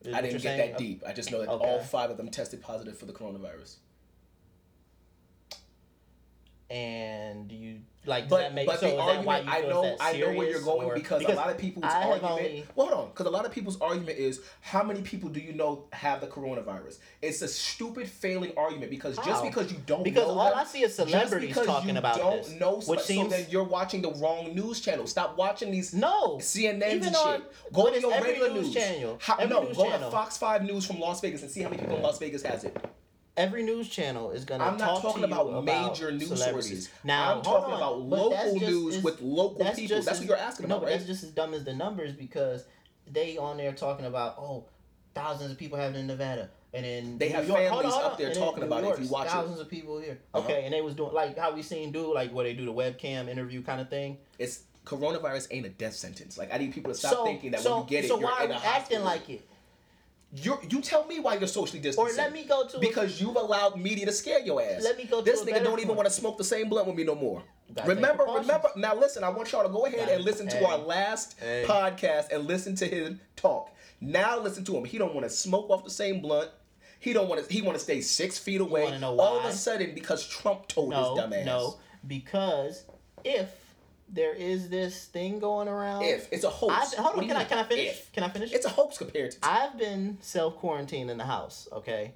[0.04, 0.14] nose.
[0.14, 0.70] I didn't get saying?
[0.72, 1.02] that deep.
[1.06, 1.64] I just know that Okay.
[1.64, 3.76] all five of them tested positive for the coronavirus.
[6.70, 9.96] And you like does But that make but so the that argument, you I know
[10.00, 12.32] I know where you're going or- because, a lot of people's I argument.
[12.32, 15.40] only- Well, hold on, because a lot of people's argument is how many people do
[15.40, 16.98] you know have the coronavirus?
[17.20, 20.64] It's a stupid failing argument because just because you don't Because know all them, I
[20.64, 24.00] see is celebrities because talking about don't this, know, which so seems- then you're watching
[24.00, 25.06] the wrong news channel.
[25.08, 26.38] Stop watching these No.
[26.40, 27.52] CNNs Even and on- shit.
[27.72, 29.18] Go to your regular news news channel.
[29.20, 30.08] How, no, news go channel.
[30.08, 32.42] to Fox Five News from Las Vegas and see how many people in Las Vegas
[32.44, 32.76] has it.
[33.40, 36.90] Every news channel is gonna I'm not talk talking about about major news sources.
[37.04, 39.96] Now I'm talking on, about local just news with local people.
[39.96, 40.96] That's as- what you're asking no, about, but right?
[40.98, 42.64] that's just as dumb as the numbers because
[43.10, 44.66] they on there talking about oh
[45.14, 48.12] thousands of people having in Nevada, And then They have York- hold families on, hold
[48.12, 49.30] up there talking about it if York, you watch it.
[49.30, 50.18] thousands of people here.
[50.34, 50.44] Uh-huh.
[50.44, 52.72] Okay, and they was doing like how we seen do like where they do the
[52.72, 54.18] webcam interview kind of thing.
[54.38, 56.36] It's coronavirus ain't a death sentence.
[56.36, 58.20] Like I need people to stop so thinking that so, when you get it, so
[58.20, 59.04] you're why are we acting hospital.
[59.04, 59.46] like it?
[60.32, 62.16] You're, you tell me why you're socially Or distancing.
[62.16, 64.82] let me go to because you've allowed media to scare your ass.
[64.84, 65.96] Let me go This nigga don't even point.
[65.98, 67.42] want to smoke the same blunt with me no more.
[67.84, 68.68] Remember, remember.
[68.76, 71.64] Now listen, I want y'all to go ahead and listen to our last Hey.
[71.66, 73.70] podcast and listen to him talk.
[74.00, 74.84] Now listen to him.
[74.84, 76.50] He don't want to smoke off the same blunt.
[77.00, 77.52] He don't want to.
[77.52, 78.84] He want to stay six feet away.
[79.02, 81.46] All of a sudden, because Trump told no, his dumb ass.
[81.46, 82.84] no, because
[83.24, 83.50] if
[84.12, 86.94] there is this thing going around, If it's a hoax.
[86.98, 87.86] I, hold on, can I can I finish?
[87.88, 88.12] if?
[88.12, 88.52] Can I finish?
[88.52, 89.38] It's a hoax compared to.
[89.42, 91.68] I've been self quarantined in the house.
[91.72, 92.14] Okay,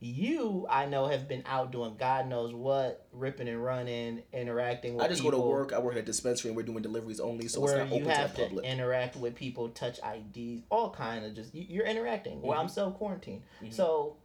[0.00, 5.04] you I know have been out doing God knows what, ripping and running, interacting with.
[5.04, 5.72] I just go to work.
[5.72, 7.94] I work at a dispensary, and we're doing deliveries only, so it's where not you
[8.02, 8.64] open to have the to public.
[8.64, 12.42] interact with people, touch IDs, all kind of just you- you're interacting.
[12.42, 12.70] Well, I'm Mhm.
[12.70, 13.72] self quarantined, Mhm.
[13.72, 14.16] so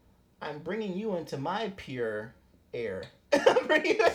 [0.42, 2.34] I'm bringing you into my pure
[2.74, 3.04] air.
[3.34, 4.10] I'm bringing you-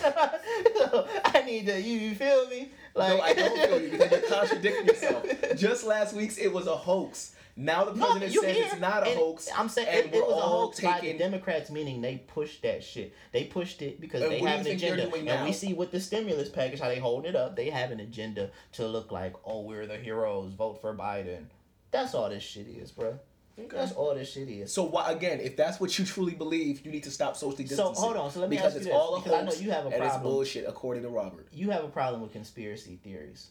[0.75, 1.81] so I need to.
[1.81, 2.71] You, you feel me?
[2.97, 5.25] No, I don't feel you because you're contradicting yourself.
[5.55, 7.33] Just last week's, it was a hoax.
[7.59, 8.65] Now the No, president you says hear?
[8.65, 9.49] it's not a And hoax.
[9.55, 13.13] I'm saying it, it was a hoax by the Democrats, meaning they pushed that shit.
[13.31, 16.49] They pushed it because And they have an agenda, and we see with the stimulus
[16.49, 17.55] package how they hold it up.
[17.55, 20.53] They have an agenda to look like, oh, we're the heroes.
[20.53, 21.45] Vote for Biden.
[21.89, 23.17] That's all this shit is, bro.
[23.57, 24.71] That's all this shit is.
[24.71, 25.39] So why again?
[25.39, 27.85] If that's what you truly believe, you need to stop socially distancing.
[27.85, 28.13] So, distancing.
[28.15, 29.45] hold on, so let me because ask you it's this, all a because I know
[29.47, 31.47] hoax you have a and it's bullshit, according to Robert.
[31.51, 33.47] You have a problem with conspiracy theories.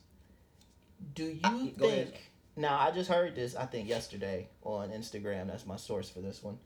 [1.15, 1.93] Do you I- go think?
[1.93, 2.13] ahead.
[2.59, 3.55] Now, I just heard this.
[3.55, 5.49] I think yesterday on Instagram.
[5.49, 6.59] That's my source for this one.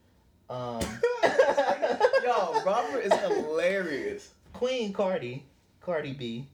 [0.48, 0.80] Um,
[2.24, 4.30] Yo, Robert is hilarious.
[4.52, 5.44] Queen Cardi,
[5.80, 6.46] Cardi B,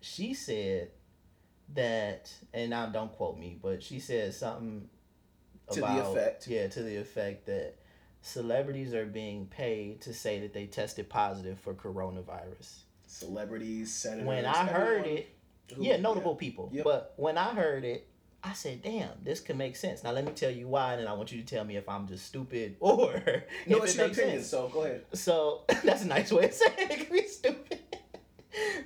[0.00, 0.90] she said
[1.74, 4.88] that, and now don't quote me, but she said something
[5.74, 6.46] To the effect.
[6.48, 7.74] yeah, to the effect that
[8.20, 12.80] celebrities are being paid to say that they tested positive for coronavirus.
[13.06, 14.26] Celebrities, senators.
[14.26, 15.34] When I heard everyone it,
[15.78, 16.70] yeah, notable people.
[16.72, 16.84] Yep.
[16.84, 18.06] But when I heard it,
[18.44, 21.08] I said, "Damn, this could make sense." Now let me tell you why, and then
[21.08, 23.12] I want you to tell me if I'm just stupid or
[23.66, 24.38] No, if it's it your makes opinion.
[24.38, 24.48] sense.
[24.50, 25.04] So go ahead.
[25.12, 26.90] So that's a nice way of saying it.
[26.90, 27.80] It could be stupid.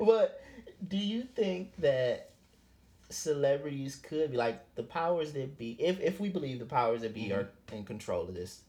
[0.01, 0.43] but
[0.87, 2.31] do you think that
[3.09, 5.77] celebrities could be like the powers that be?
[5.79, 7.41] If if we believe the powers that be mm-hmm.
[7.41, 8.63] are in control of this,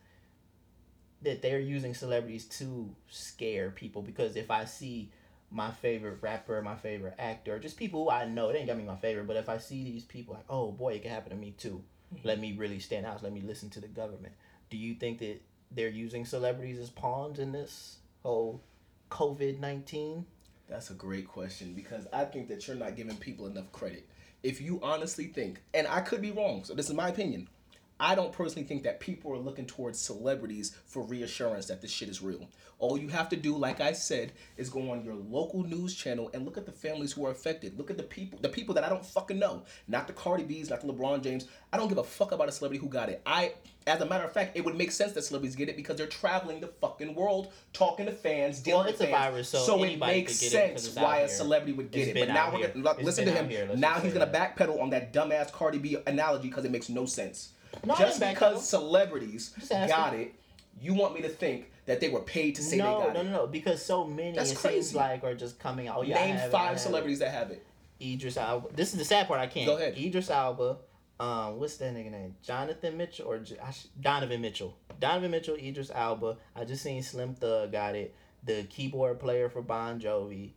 [1.21, 4.02] that they're using celebrities to scare people?
[4.02, 5.12] Because if I see
[5.50, 8.84] my favorite rapper, my favorite actor, just people who I know, it ain't got me
[8.84, 9.28] my favorite.
[9.28, 11.84] But if I see these people, like, oh boy, it can happen to me too.
[12.13, 12.28] Mm-hmm.
[12.28, 13.23] Let me really stand out.
[13.23, 14.34] Let me listen to the government.
[14.69, 18.62] Do you think that they're using celebrities as pawns in this whole
[19.10, 20.26] COVID nineteen?
[20.69, 24.06] That's a great question because I think that you're not giving people enough credit.
[24.43, 27.50] If you honestly think, and I could be wrong, so this is my opinion.
[27.99, 32.10] I don't personally think that people are looking towards celebrities for reassurance that this shit
[32.10, 32.47] is real.
[32.79, 36.29] All you have to do, like I said, is go on your local news channel
[36.33, 37.75] and look at the families who are affected.
[37.75, 39.63] Look at the people, the people that I don't fucking know.
[39.88, 41.47] Not the Cardi B's, not the LeBron James.
[41.73, 43.19] I don't give a fuck about a celebrity who got it.
[43.25, 43.53] I,
[43.88, 46.05] as a matter of fact, it would make sense that celebrities get it because they're
[46.05, 49.17] traveling the fucking world, talking to fans, dealing Well, with it's a fans.
[49.17, 52.27] virus, so so it makes it sense it's why a celebrity would get It's it.
[52.27, 53.79] But now we're gonna look, listen to him.
[53.79, 57.53] Now he's gonna backpedal on that dumbass Cardi B analogy because it makes no sense.
[57.86, 60.34] No, Just because celebrities Just got it,
[60.82, 63.19] you want me to think that they were paid to say no, they got no,
[63.21, 63.23] it?
[63.23, 65.97] no, no, no, because so many That's it seems like are just coming out.
[65.99, 66.80] Oh, yeah, Name have it, I five it.
[66.80, 67.65] celebrities that have it.
[68.01, 68.69] Idris Elba.
[68.75, 69.39] This is the sad part.
[69.39, 69.65] I can't.
[69.65, 69.97] Go ahead.
[69.97, 70.77] Idris Elba.
[71.19, 72.36] Um, what's that nigga name?
[72.43, 73.58] Jonathan Mitchell or J-
[73.99, 74.77] Donovan Mitchell?
[74.99, 76.38] Donovan Mitchell, Idris Elba.
[76.56, 78.13] I just seen Slim Thug got it.
[78.43, 80.51] The keyboard player for Bon Jovi,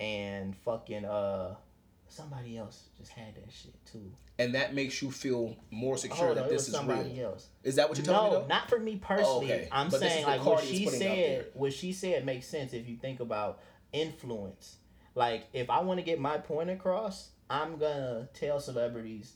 [0.00, 1.54] and fucking uh,
[2.08, 4.12] somebody else just had that shit too.
[4.38, 7.26] And that makes you feel more secure on, that it this is real.
[7.26, 7.48] else.
[7.62, 8.48] Is that what you're telling no, me though?
[8.48, 9.52] not for me oh, personally.
[9.52, 9.68] okay.
[9.70, 11.42] I'm But saying like what she putting out there.
[11.42, 11.50] said.
[11.54, 13.60] What she said makes sense if you think about
[13.92, 14.76] influence.
[15.14, 19.34] Like if I want to get my point across, I'm gonna tell celebrities.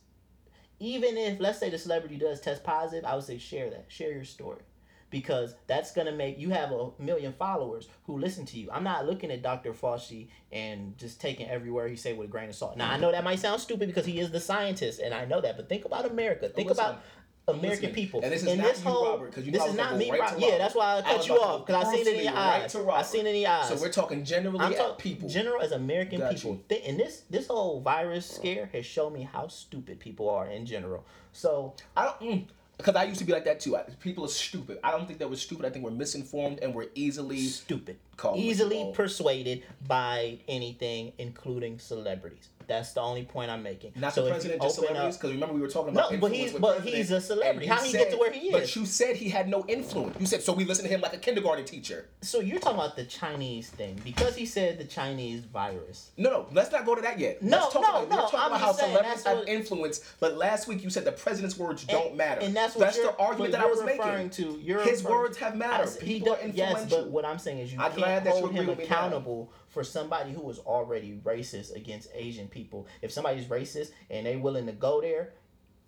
[0.81, 4.13] Even if let's say the celebrity does test positive, I would say share that, share
[4.13, 4.63] your story,
[5.11, 8.71] because that's gonna make you have a million followers who listen to you.
[8.71, 9.73] I'm not looking at Dr.
[9.73, 12.77] Fauci and just taking every word he say with a grain of salt.
[12.77, 15.41] Now I know that might sound stupid because he is the scientist, and I know
[15.41, 15.57] that.
[15.57, 16.49] But think about America.
[16.49, 17.03] Think about
[17.49, 18.21] American people.
[18.23, 20.11] And this is In not this you, whole, Robert, you this is not me.
[20.11, 22.07] right Rob- to yeah, that's why I I cut was you off because I seen
[22.07, 22.77] it in your right eyes.
[22.77, 23.69] I seen it in your eyes.
[23.69, 25.29] So we're talking generally I'm at people.
[25.29, 26.61] general as American Got people.
[26.71, 26.77] you.
[26.87, 31.05] And this this whole virus scare has shown me how stupid people are in general.
[31.33, 32.21] So I don't.
[32.21, 32.45] Mm,
[32.79, 33.77] because I used to be like that too.
[33.77, 34.79] I, people are stupid.
[34.83, 35.67] I don't think that we're stupid.
[35.67, 37.99] I think we're misinformed and we're easily stupid,
[38.35, 42.49] easily persuaded by anything, including celebrities.
[42.69, 43.93] That's the only point I'm making.
[43.97, 45.17] Not so the president, just celebrities.
[45.17, 47.67] Because remember we were talking about No, but influence he's- but he's a celebrity.
[47.67, 48.53] and How you he get to where he is?
[48.53, 50.17] But you said he had no influence.
[50.21, 50.53] You said so.
[50.53, 52.09] We listen to him like a kindergarten teacher.
[52.21, 56.11] So you're talking about the Chinese thing because he said the Chinese virus.
[56.19, 57.43] No, no, let's not go to that yet.
[57.43, 59.49] No, let's talk no, about, no, We're talking I'm about how saying, celebrities have what-
[59.49, 60.01] influence.
[60.21, 62.43] But last week you said the president's words don't matter.
[62.43, 64.61] And that's what that's the argument that I was referring making.
[64.63, 64.81] to.
[64.83, 65.91] His words have I matter.
[66.03, 68.53] he People are yes, but what I'm saying is you can't glad that you hold
[68.53, 68.91] him with me now.
[68.91, 72.89] accountable for somebody who was already racist against Asian people.
[73.01, 75.35] If somebody's racist and they willing to go there,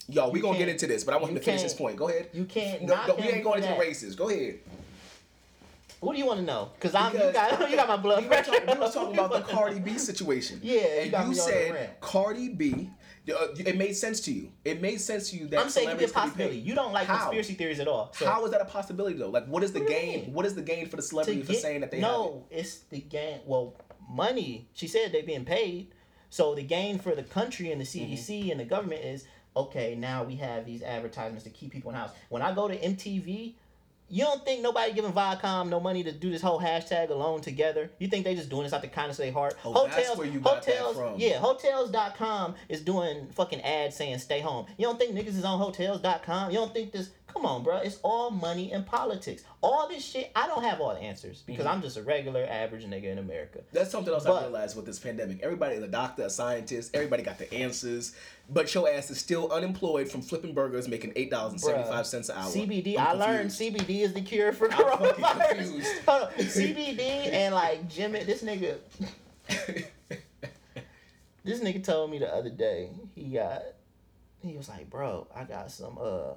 [0.09, 1.97] Yo, we gonna get into this, but I want him to finish his point.
[1.97, 2.29] Go ahead.
[2.33, 4.15] you can't No, no, we ain't going into the races.
[4.15, 4.61] Go ahead.
[5.99, 6.71] What do you want to know?
[6.75, 9.15] Because I'm you Because got you got my blood we were talking, we was talking
[9.15, 9.81] you about the Cardi?
[9.81, 10.61] B situation.
[10.63, 12.01] Yeah, you and you the said.
[12.01, 12.91] Cardi B.
[13.29, 14.51] uh, It made sense to you.
[14.65, 16.57] It made sense to you that I'm saying it could be a possibility.
[16.59, 17.19] You don't like How?
[17.19, 18.13] conspiracy theories at all.
[18.17, 19.31] So How is that a possibility though?
[19.31, 20.33] Like, what is the What gain?
[20.33, 22.13] What is the gain for the celebrity for saying that they have it?
[22.13, 23.41] no, it's the gain.
[23.47, 23.75] Well,
[24.09, 24.69] money.
[24.75, 25.89] She said they're being paid.
[26.31, 28.51] So the gain for the country and the CDC Mm-hmm.
[28.53, 29.95] and the government is okay.
[29.97, 32.11] Now we have these advertisements to keep people in house.
[32.29, 33.55] When I go to MTV.
[34.13, 37.93] You don't think nobody giving Viacom no money to do this whole hashtag alone together?
[38.01, 39.57] You think they just doing this out the kindness of their heart?
[39.65, 41.15] Oh, that's where you got that hotels, from.
[41.17, 44.67] yeah, hotels.com is doing fucking ads saying stay home.
[44.77, 46.51] You don't think niggas is on hotels.com?
[46.51, 47.77] You don't think this come on, bro.
[47.79, 49.43] It's all money and politics.
[49.63, 51.75] All this shit, I don't have all the answers because Mm-hmm.
[51.75, 53.61] I'm just a regular average nigga in America.
[53.73, 55.41] That's something else But- I realized with this pandemic.
[55.43, 56.95] Everybody is a doctor, a scientist.
[56.95, 58.15] Everybody got the answers,
[58.49, 62.07] but your ass is still unemployed from flipping burgers, making eight dollars and seventy five
[62.07, 62.51] cents an hour.
[62.51, 63.51] CBD, I'm learned.
[63.51, 65.49] CBD is the cure for coronavirus.
[65.59, 65.93] confused.
[66.09, 66.31] Hold on.
[66.33, 67.01] CBD
[67.33, 68.77] and like Jimmy, this nigga,
[71.45, 73.63] this nigga told me the other day he got,
[74.43, 76.33] he was like, bro, I got some uh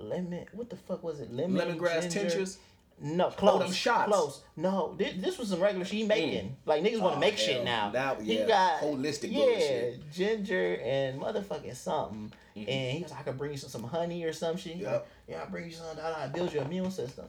[0.00, 0.46] lemon.
[0.52, 1.32] What the fuck was it?
[1.32, 2.20] Lemon Lemongrass ginger?
[2.20, 2.58] tinctures.
[3.02, 3.60] No, close.
[3.62, 4.08] them shots.
[4.12, 4.42] Close.
[4.56, 6.54] No, this, this was some regular shit he making.
[6.66, 7.46] Like niggas want to Oh, make hell.
[7.46, 7.90] shit now.
[7.90, 12.30] Now, he yeah, got holistic yeah, ginger and motherfucking something.
[12.56, 14.74] And he was like, I could bring you some, some honey or some shit.
[14.74, 14.92] He Yep.
[14.92, 15.96] like, yeah, I bring you some.
[15.96, 17.24] Da, da, build your immune system.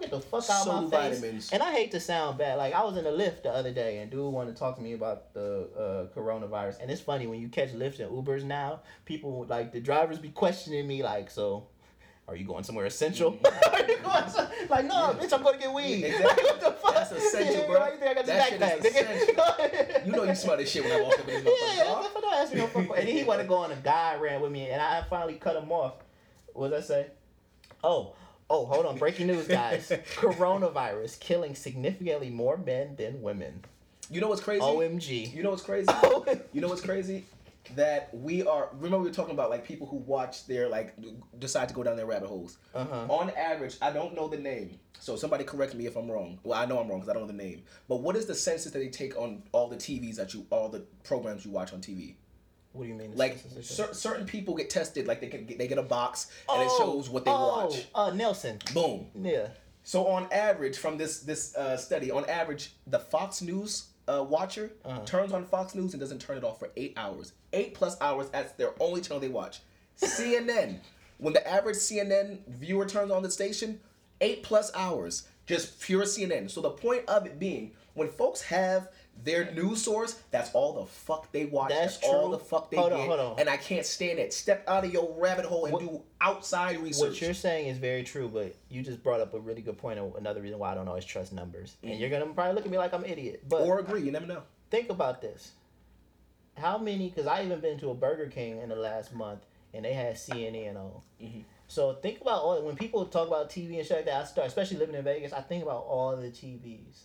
[0.00, 1.20] Get the fuck out So of my face.
[1.20, 1.52] vitamins.
[1.52, 2.58] And I hate to sound bad.
[2.58, 4.82] Like I was in a Lyft the other day, and dude wanted to talk to
[4.82, 5.68] me about the
[6.14, 6.80] uh, coronavirus.
[6.80, 10.30] And it's funny when you catch Lyfts and Ubers now, people like the drivers be
[10.30, 11.68] questioning me like, so.
[12.28, 13.38] Are you going somewhere essential?
[13.72, 15.18] Are you going some- like, no, Yeah.
[15.26, 16.04] bitch, I'm going to get weed.
[16.04, 16.24] Exactly.
[16.24, 16.94] Like, what the fuck?
[16.94, 17.80] That's essential, bro.
[17.80, 20.06] Why you think I got That this shit is backpack?
[20.06, 22.02] You know you smell this shit when I walk up in this Yeah, car.
[22.02, 23.76] that's what I asked me no fuck- And then he wanted to go on a
[23.76, 25.94] guy ran with me, and I finally cut him off.
[26.54, 27.06] What did I say?
[27.84, 28.14] Oh,
[28.48, 28.96] oh, hold on.
[28.98, 29.90] Breaking news, guys.
[30.16, 33.64] Coronavirus killing significantly more men than women.
[34.10, 34.60] You know what's crazy?
[34.62, 35.34] OMG.
[35.34, 35.90] You know what's crazy?
[36.52, 37.24] You know what's crazy?
[37.76, 38.70] That we are.
[38.74, 40.94] Remember we were talking about like people who watch their like
[41.38, 42.58] decide to go down their rabbit holes.
[42.74, 43.06] Uh-huh.
[43.08, 46.38] On average, I don't know the name, so somebody correct me if I'm wrong.
[46.42, 47.62] Well, I know I'm wrong because I don't know the name.
[47.88, 50.68] But what is the census that they take on all the TVs that you, all
[50.68, 52.16] the programs you watch on TV?
[52.72, 53.12] What do you mean?
[53.14, 56.62] Like cer- certain people get tested, like they can get, they get a box and
[56.62, 57.86] it Oh, shows what they oh, watch.
[57.94, 58.58] Uh, Nielsen.
[58.74, 59.06] Boom.
[59.14, 59.48] Yeah.
[59.84, 64.72] So on average, from this this uh, study, on average, the Fox News uh, watcher
[64.84, 65.00] Uh-huh.
[65.04, 67.32] turns on Fox News and doesn't turn it off for eight hours.
[67.52, 68.28] Eight plus hours.
[68.30, 69.60] That's their only channel they watch.
[70.00, 70.78] CNN.
[71.18, 73.80] When the average CNN viewer turns on the station,
[74.20, 76.50] eight plus hours, just pure CNN.
[76.50, 78.88] So the point of it being, when folks have
[79.24, 81.68] their news source, that's all the fuck they watch.
[81.70, 83.06] That's That's, all the fuck they Hold on, get.
[83.08, 83.40] hold on.
[83.40, 84.32] And I can't stand it.
[84.32, 87.08] Step out of your rabbit hole and What- do outside research.
[87.10, 89.98] What you're saying is very true, but you just brought up a really good point.
[89.98, 92.70] of Another reason why I don't always trust numbers, and you're gonna probably look at
[92.70, 93.44] me like I'm an idiot.
[93.48, 94.42] But or agree, you never know.
[94.70, 95.52] think about this.
[96.56, 97.08] How many?
[97.08, 99.40] Because I even been to a Burger King in the last month,
[99.72, 101.00] and they had CNN on.
[101.20, 101.44] Mhm.
[101.68, 104.20] So think about all when people talk about TV and shit like that.
[104.22, 105.32] I start, especially living in Vegas.
[105.32, 107.04] I think about all the TVs.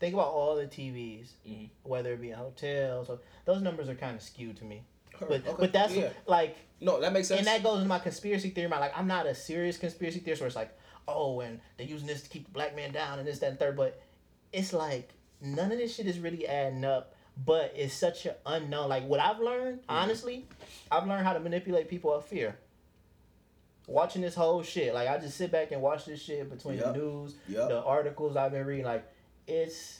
[0.00, 1.68] Think about all the TVs, Mhm.
[1.82, 3.08] whether it be in hotels.
[3.10, 4.82] Or, those numbers are kind of skewed to me.
[5.20, 6.08] But Okay, but that's yeah.
[6.26, 7.40] like No, that makes sense.
[7.40, 8.68] and that goes into my conspiracy theory.
[8.68, 10.74] My like, I'm not a serious conspiracy theorist where it's like,
[11.06, 13.58] oh, and they're using this to keep the black man down and this, that, and
[13.58, 13.76] third.
[13.76, 14.00] But
[14.52, 15.10] it's like
[15.42, 17.14] none of this shit is really adding up.
[17.44, 18.88] But it's such an unknown.
[18.88, 19.90] Like what I've learned, Mm-hmm.
[19.92, 20.46] honestly,
[20.90, 22.56] I've learned how to manipulate people of fear.
[23.86, 26.94] Watching this whole shit, like I just sit back and watch this shit between Yup.
[26.94, 27.68] the news, Yup.
[27.68, 28.84] the articles I've been reading.
[28.86, 29.04] Like
[29.50, 29.96] it's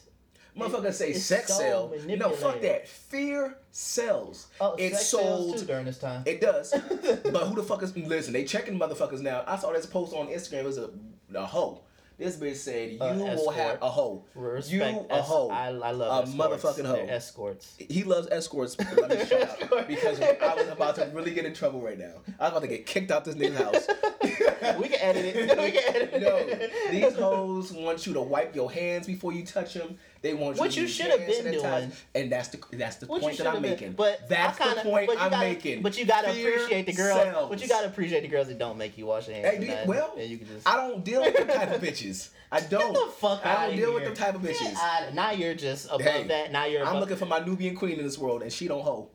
[0.59, 1.93] Motherfucker say it's sex so sell.
[2.17, 2.89] No, fuck that.
[2.89, 4.49] Fear sells.
[4.61, 5.59] oh, it's sex sells sold.
[5.59, 6.23] too during this time.
[6.27, 6.73] It does.
[7.33, 8.33] but who the fuck is listen?
[8.33, 9.45] They checking motherfuckers now.
[9.47, 10.61] I saw this post on Instagram.
[10.61, 10.91] It was a
[11.35, 11.83] a hoe.
[12.19, 14.25] This bitch said, "You Uh, will have a hoe.
[14.35, 15.49] Respect, You a es- hoe.
[15.51, 16.65] I, I love A escorts.
[16.65, 16.93] motherfucking hoe.
[16.97, 17.77] They're escorts.
[17.79, 18.77] He loves escorts.
[18.79, 22.13] Let me shut up because I was about to really get in trouble right now.
[22.39, 23.87] I was about to get kicked out this nigga's house.
[24.79, 25.37] we can edit it.
[25.59, 26.23] We can edit it.
[26.23, 29.97] No, these hoes want you to wipe your hands before you touch them.
[30.23, 31.93] They want What you should have been doing.
[32.15, 33.93] and that's the that's the What point that I'm been- making.
[33.93, 35.81] But that's kinda, the point but I'm gotta, making.
[35.83, 37.21] But you gotta Fear appreciate the girls.
[37.23, 37.49] sells.
[37.51, 39.65] But you gotta appreciate the girls that don't make you wash your hands.
[39.65, 42.29] Hey, you- well, and you can just I don't deal with them type of bitches.
[42.53, 42.93] I don't.
[42.93, 44.11] Get the fuck I don't deal with here.
[44.13, 44.75] them type of Get bitches.
[44.77, 46.53] outta- now you're just above Hey, that.
[46.53, 46.83] Now you're.
[46.83, 49.09] Above, I'm looking for my Nubian queen in this world, and she don't hold.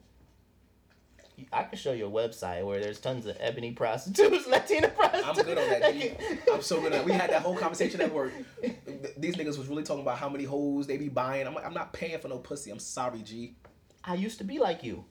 [1.52, 5.40] I can show you a website where there's tons of ebony prostitutes, Latina prostitutes.
[5.40, 5.82] I'm good on that.
[5.94, 7.06] Can- I'm so good at that.
[7.06, 8.32] We had that whole conversation at work.
[9.18, 11.46] These niggas was really talking about how many hoes they be buying.
[11.48, 12.72] I'm like, I'm not paying for no pussy.
[12.72, 13.56] I'm sorry, G.
[14.04, 15.06] I used to be like you.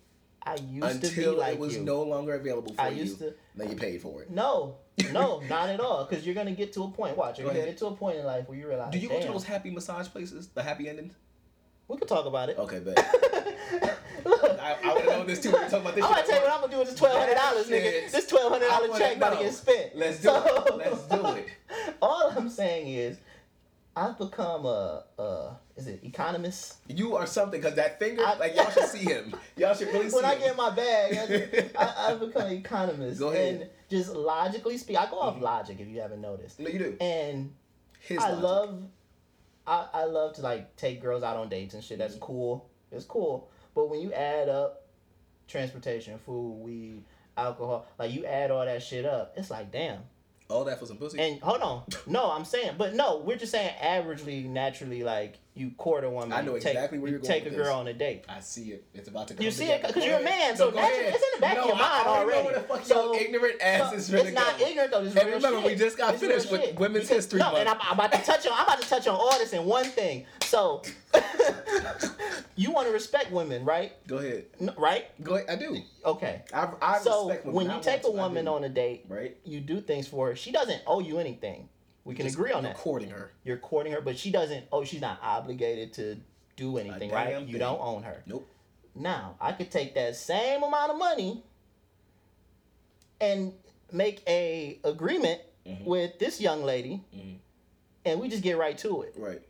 [0.46, 1.82] I used to be Until like it was you.
[1.84, 3.02] no longer available for I you.
[3.04, 4.30] used to- Then you paid for it.
[4.30, 4.76] No,
[5.12, 6.04] no, not at all.
[6.04, 7.16] Because you're gonna get to a point.
[7.16, 7.70] Watch, you're Go gonna ahead.
[7.72, 8.92] get to a point in life where you realize.
[8.92, 10.48] Do you go to those happy massage places?
[10.48, 11.14] The happy endings?
[11.88, 12.58] We could talk about it.
[12.58, 12.96] Okay, bet.
[14.24, 15.50] Look, I, I would have known this too.
[15.52, 16.98] when you talking about this I'm gonna tell you what I'm gonna do with this
[16.98, 18.10] twelve hundred dollars, nigga.
[18.10, 19.96] This twelve hundred dollar check about to get spent.
[19.96, 20.74] Let's do it.
[20.76, 21.46] Let's do it.
[22.02, 23.18] All I'm saying is,
[23.96, 26.76] I've become a, a is it economist?
[26.88, 29.34] You are something because that finger, I- like y'all should see him.
[29.56, 32.52] Y'all should really see When I get in my bag, I, I, I've become an
[32.54, 33.18] economist.
[33.20, 33.54] Go ahead.
[33.54, 33.62] Mm-hmm.
[33.62, 36.58] And just logically speak, I go off logic if you haven't noticed.
[36.60, 36.96] no, you do.
[37.00, 37.52] And
[38.00, 38.42] His I logic.
[38.42, 38.82] love,
[39.66, 41.98] I, I love to like take girls out on dates and shit.
[41.98, 42.24] That's Mm-hmm.
[42.24, 42.70] cool.
[42.94, 43.50] It's cool.
[43.74, 44.86] But when you add up
[45.48, 47.02] transportation, food, weed,
[47.36, 50.00] alcohol, like you add all that shit up, it's like damn.
[50.48, 51.18] all that for some pussy.
[51.20, 55.70] And hold on, no, I'm saying, but no, we're just saying averagely, naturally, like you
[55.78, 56.32] court a woman.
[56.32, 57.74] I know you take, exactly where you you're going to take a girl this.
[57.74, 58.24] on a date.
[58.28, 58.84] I see it.
[58.92, 61.22] It's about to come You see it because you're a man, so naturally, it's in
[61.36, 62.38] the back no, of your mind already already.
[62.38, 64.66] know where the fuck So- ignorant ass So, is finna it's not go.
[64.66, 65.04] ignorant though.
[65.04, 65.66] This is And remember, shit.
[65.70, 66.78] we just got finished with shit.
[66.78, 67.58] Women's Because- History No, Month.
[67.58, 68.52] and I'm, I'm about to touch on.
[68.56, 70.26] I'm about to touch on all this in one thing.
[70.42, 70.82] So,
[72.56, 73.92] you want to respect women, right?
[74.06, 74.46] Go ahead.
[74.60, 75.06] N- Right?
[75.22, 75.48] Go ahead.
[75.50, 75.78] I do.
[76.04, 76.42] Okay.
[76.52, 77.54] I, I so respect women.
[77.56, 78.22] when I you take a want to.
[78.22, 80.36] I woman on a date, right, you do things for her.
[80.36, 81.68] She doesn't owe you anything.
[82.04, 82.78] We can Just- agree on you're that.
[82.78, 83.32] Courting her.
[83.44, 84.66] You're courting her, but she doesn't.
[84.70, 86.16] Oh, she's not obligated to
[86.56, 87.40] do anything, right?
[87.46, 88.22] You don't own her.
[88.26, 88.46] Nope.
[88.94, 91.42] Now, I could take that same amount of money
[93.20, 93.52] and
[93.92, 95.84] make a agreement Mhm.
[95.84, 97.38] with this young lady, Mhm.
[98.04, 99.14] and we just get right to it.
[99.16, 99.42] Right.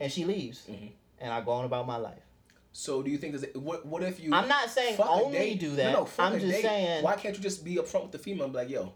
[0.00, 0.90] And she leaves, Mhm.
[1.20, 2.22] and I go on about my life.
[2.72, 3.86] So do you think there's what?
[3.86, 4.32] What if you?
[4.32, 5.92] I'm not saying only do that.
[5.92, 6.62] No, no, I'm just date.
[6.62, 8.92] saying Why can't you just be upfront with the female and be like, yo,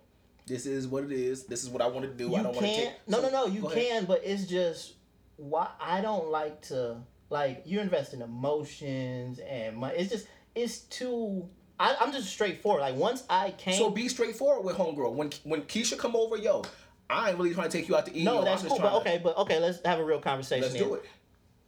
[0.46, 1.44] this is what it is.
[1.44, 2.28] This is what I want to do.
[2.31, 2.92] you I don't want to take.
[3.07, 3.46] No, so- no, no.
[3.46, 4.94] You can, but it's just
[5.37, 6.96] why I don't like to
[7.31, 9.90] like you invest in emotions and my.
[9.92, 11.48] It's just it's too.
[11.78, 12.83] I, I'm just straightforward.
[12.83, 13.74] Like once I came.
[13.74, 15.12] So be straightforward with homegirl.
[15.12, 16.62] When when Keisha come over, yo,
[17.09, 18.24] I ain't really trying to take you out to eat.
[18.24, 18.78] no, that's cool.
[18.78, 19.59] But okay, but okay.
[19.59, 20.62] Let's have a real conversation.
[20.62, 20.85] Let's here.
[20.85, 21.05] do it.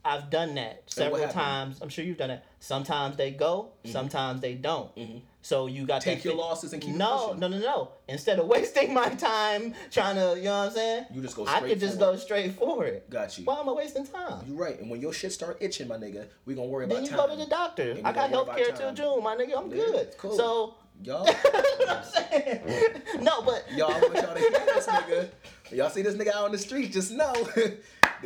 [0.05, 1.81] I've done that several times.
[1.81, 2.45] I'm sure you've done it.
[2.61, 3.93] Sometimes they go, mm-hmm.
[3.93, 4.95] sometimes they don't.
[4.97, 5.19] Mm-hmm.
[5.45, 6.01] So you got.
[6.01, 7.41] Take your fi- losses and keep it No, pushing.
[7.41, 7.89] no, no, no.
[8.09, 11.05] Instead of wasting my time trying to, you know what I'm saying?
[11.13, 13.03] You just go I could just go straight forward.
[13.11, 13.45] Got you.
[13.45, 14.43] Why am I wasting time?
[14.49, 14.81] You're right.
[14.81, 17.29] And when your shit start itching, my nigga, we gonna worry Then about you time.
[17.29, 17.99] go to the doctor.
[18.03, 18.95] I got health care till.
[18.95, 19.59] June, my nigga.
[19.59, 20.15] I'm good.
[20.17, 20.35] cool.
[20.35, 23.03] So, Y'all, you know what I'm saying?
[23.21, 25.29] no, but y'all I want y'all to hear this nigga.
[25.73, 27.33] Y'all see this nigga out on the street, just know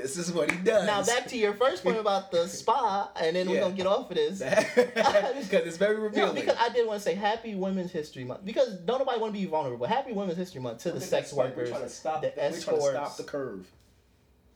[0.03, 0.87] this is what he does.
[0.87, 4.11] now back to your first point about the spa, and then we're gonna get off
[4.11, 4.39] of this.
[4.75, 6.09] because it's very revealing.
[6.19, 6.47] No, revealing.
[6.47, 9.39] because I did want to say Happy Women's History Month because don't nobody want to
[9.41, 9.87] be vulnerable.
[9.87, 12.23] Happy Women's History Month to the sex workers, We're to stop.
[12.23, 13.67] the we're trying to stop the curve.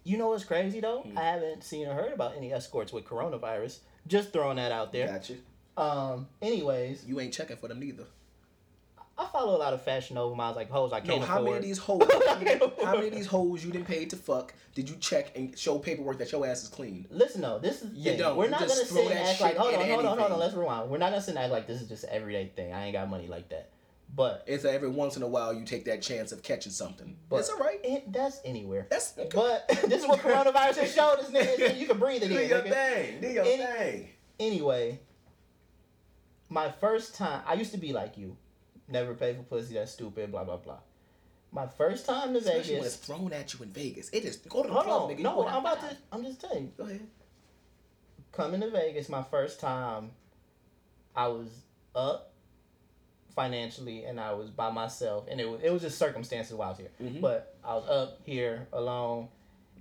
[0.05, 1.01] You know what's crazy though?
[1.03, 1.19] Hmm.
[1.19, 3.79] I haven't seen or heard about any escorts with coronavirus.
[4.07, 5.07] Just throwing that out there.
[5.09, 5.39] Got you.
[5.77, 6.29] Um.
[6.41, 8.05] Anyways, You ain't checking for them neither.
[9.19, 11.57] I follow a lot of Fashion Nova models like hoes I No, can't how many
[11.57, 12.03] of these hoes?
[12.83, 14.55] how many of these hoes you didn't pay to fuck?
[14.75, 17.07] Did you check and show paperwork that your ass is clean?
[17.11, 18.19] Listen though, this is the You thing.
[18.19, 18.37] don't.
[18.37, 20.39] We're You not gonna sit and act like shit hold on, hold on, hold on.
[20.39, 20.91] Let's rewind.
[20.91, 22.73] We're not gonna sit and act like this is just an everyday thing.
[22.73, 23.71] I ain't got money like that.
[24.15, 27.17] But It's every once in a while you take that chance of catching something.
[27.31, 27.81] But- It's all right.
[27.83, 28.87] it, that's anywhere.
[28.91, 31.79] That's But this is what coronavirus has showed us, nigga.
[31.79, 32.71] You can breathe it do your nigga.
[32.73, 33.21] thing.
[33.21, 34.09] Do your Any- thing.
[34.41, 35.01] Anyway,
[36.49, 38.37] my first time, I used to be like you.
[38.89, 40.79] Never pay for pussy, that's stupid, blah, blah, blah.
[41.53, 44.09] My first time to Especially when it's thrown at you in Vegas.
[44.11, 45.11] It is go to the Hold club, on.
[45.11, 45.21] nigga.
[45.21, 46.73] No, I'm about to, I'm just telling you.
[46.77, 47.07] Go ahead.
[48.33, 50.11] Coming to Vegas, my first time,
[51.15, 51.49] I was
[51.95, 52.33] up
[53.35, 55.27] financially and I was by myself.
[55.31, 56.91] And it was, it was just circumstances while I was here.
[57.03, 57.21] Mhm.
[57.21, 59.29] But I was up here alone.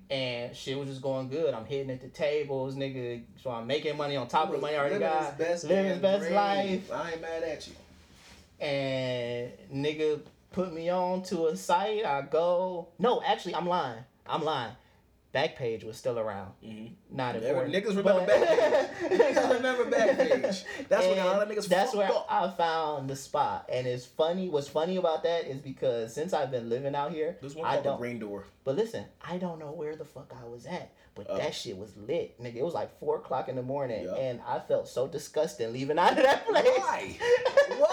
[0.09, 1.53] And shit was just going good.
[1.53, 3.23] I'm hitting at the tables, nigga.
[3.41, 5.25] So I'm making money on top of the money I already Living got.
[5.29, 6.91] his best, living his best life.
[6.91, 7.73] I ain't mad at you.
[8.61, 12.05] And nigga put me on to a site.
[12.05, 12.89] I go.
[12.99, 14.03] No, actually, I'm lying.
[14.27, 14.73] I'm lying.
[15.33, 16.51] Backpage was still around.
[16.61, 16.91] Mhm.
[17.09, 17.73] Not important.
[17.73, 19.09] niggas remember but- Backpage.
[19.17, 20.63] Niggas remember Backpage.
[20.89, 22.27] That's when a lot of niggas That's where up.
[22.29, 24.49] I found the spot, and it's funny.
[24.49, 27.79] What's funny about that is because since I've been living out here, This one I
[27.81, 27.97] don't.
[27.97, 28.43] Green Door.
[28.65, 31.37] But listen, I don't know where the fuck I was at, but Oh.
[31.37, 32.57] that shit was lit, nigga.
[32.57, 34.17] It was like four o'clock in the morning, Yup.
[34.19, 36.65] and I felt so disgusting leaving out of that place.
[36.77, 37.17] Why?
[37.77, 37.90] Why?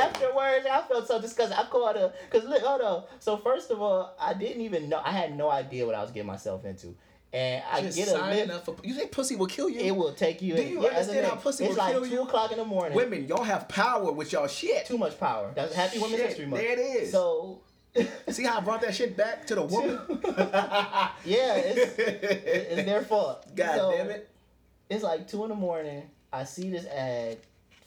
[0.00, 1.56] Afterwards, I felt so disgusted.
[1.58, 3.04] I called her because look, hold on.
[3.18, 5.00] So first of all, I didn't even know.
[5.04, 6.94] I had no idea what I was getting myself into,
[7.32, 8.68] and I Just get a signing lift.
[8.68, 9.80] up for you think pussy will kill you?
[9.80, 10.56] It will take you.
[10.56, 12.58] Do you yeah, as a understand how pussy It's will like kill two o'clock in
[12.58, 12.96] the morning.
[12.96, 14.86] Women, y'all have power with y'all shit.
[14.86, 15.52] Too much power.
[15.54, 16.62] That's Happy Women's History Month.
[16.62, 17.12] There it is.
[17.12, 17.60] So,
[18.30, 19.98] See how I brought that shit back to the woman?
[21.26, 23.44] yeah, it's, it's their fault.
[23.54, 24.28] God So, damn it.
[24.88, 26.02] It's like two in the morning.
[26.32, 27.38] I see this ad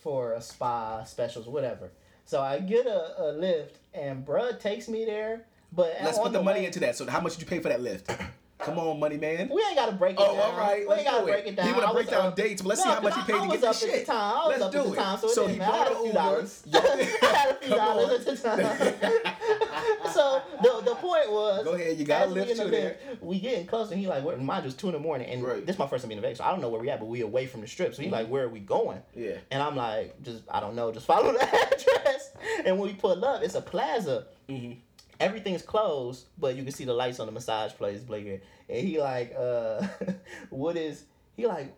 [0.05, 1.89] for a spa specials, whatever.
[2.25, 5.45] So I get a, a Lyft, and bruh takes me there.
[5.73, 6.95] But Let's put the money way- into that.
[6.95, 8.05] So how much did you pay for that Lyft?
[8.59, 9.49] Come on, money man.
[9.53, 10.51] We ain't gotta break it Oh, down.
[10.51, 10.81] all right.
[10.81, 11.55] We Let's ain't gotta break it.
[11.55, 11.65] down.
[11.67, 13.41] He wanna break down up- dates, but let's No, see how much 'cause he paid
[13.41, 14.05] I to get this shit.
[14.05, 14.13] The.
[14.13, 14.95] I Let's do it.
[14.95, 15.59] time, so, So he.
[15.59, 16.13] I bought an a few Uber.
[16.13, 16.63] dollars.
[16.73, 16.77] I
[17.25, 19.35] had a few dollars at the time.
[20.13, 21.63] so the the point was.
[21.63, 22.97] Go ahead, you got as a we Lyft in the you there.
[23.21, 25.43] We getting close, and he like, we're, mind you, it's two in the morning, and
[25.43, 25.65] Right.
[25.65, 26.99] this is my first time being in Vegas, so I don't know where we at,
[26.99, 27.93] but we away from the strip.
[27.95, 29.01] So he like, where are we going?
[29.15, 29.37] Yeah.
[29.51, 32.31] And I'm like, just I don't know, just follow the address.
[32.65, 34.25] And when we pull up, it's a plaza.
[34.49, 34.77] Mhm.
[35.19, 38.41] Everything's closed, but you can see the lights on the massage place blinking.
[38.67, 39.87] And he like, uh,
[40.49, 41.05] what is
[41.37, 41.73] he like?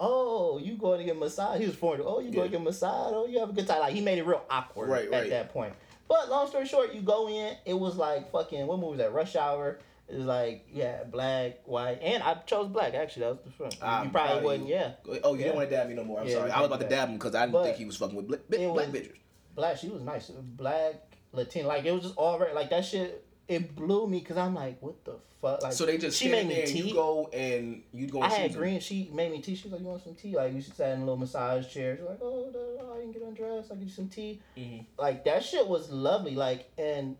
[0.00, 1.58] Oh, you going to get massage?
[1.60, 2.02] He was foreign.
[2.04, 3.12] Oh, you going to get massage?
[3.14, 3.80] Oh, you have a good time.
[3.80, 5.30] Like he made it real awkward Right, at right.
[5.30, 5.72] that point.
[6.08, 7.56] But long story short, you go in.
[7.66, 9.12] It was like fucking what movie was that?
[9.12, 9.78] Rush Hour.
[10.08, 12.94] It was like yeah, black, white, and I chose black.
[12.94, 13.74] Actually, that was the front.
[14.04, 14.68] You probably of wasn't.
[14.68, 14.92] Yeah,
[15.22, 15.44] Oh, you Yeah.
[15.44, 16.20] didn't want to dab me no more.
[16.20, 16.50] I'm Yeah, sorry.
[16.50, 18.26] I was about to dab him because I didn't But think he was fucking with
[18.26, 19.16] bl- black was- bitches.
[19.54, 19.76] black.
[19.76, 20.30] She was nice.
[20.30, 20.94] Black,
[21.32, 21.68] Latina.
[21.68, 22.54] Like it was just all right.
[22.54, 23.22] Like that shit.
[23.48, 25.62] It blew me because I'm like, what the fuck?
[25.62, 26.88] Like So they just she made me tea.
[26.88, 28.78] you go and you go I and had green.
[28.80, 29.54] She made me tea.
[29.54, 31.96] She was like, "You want some tea?" Like we sat in a little massage chair.
[31.96, 33.70] She's like, "Oh, I didn't get undressed.
[33.70, 34.84] I will get you some tea." Mhm.
[34.98, 36.34] Like that shit was lovely.
[36.34, 37.16] Like and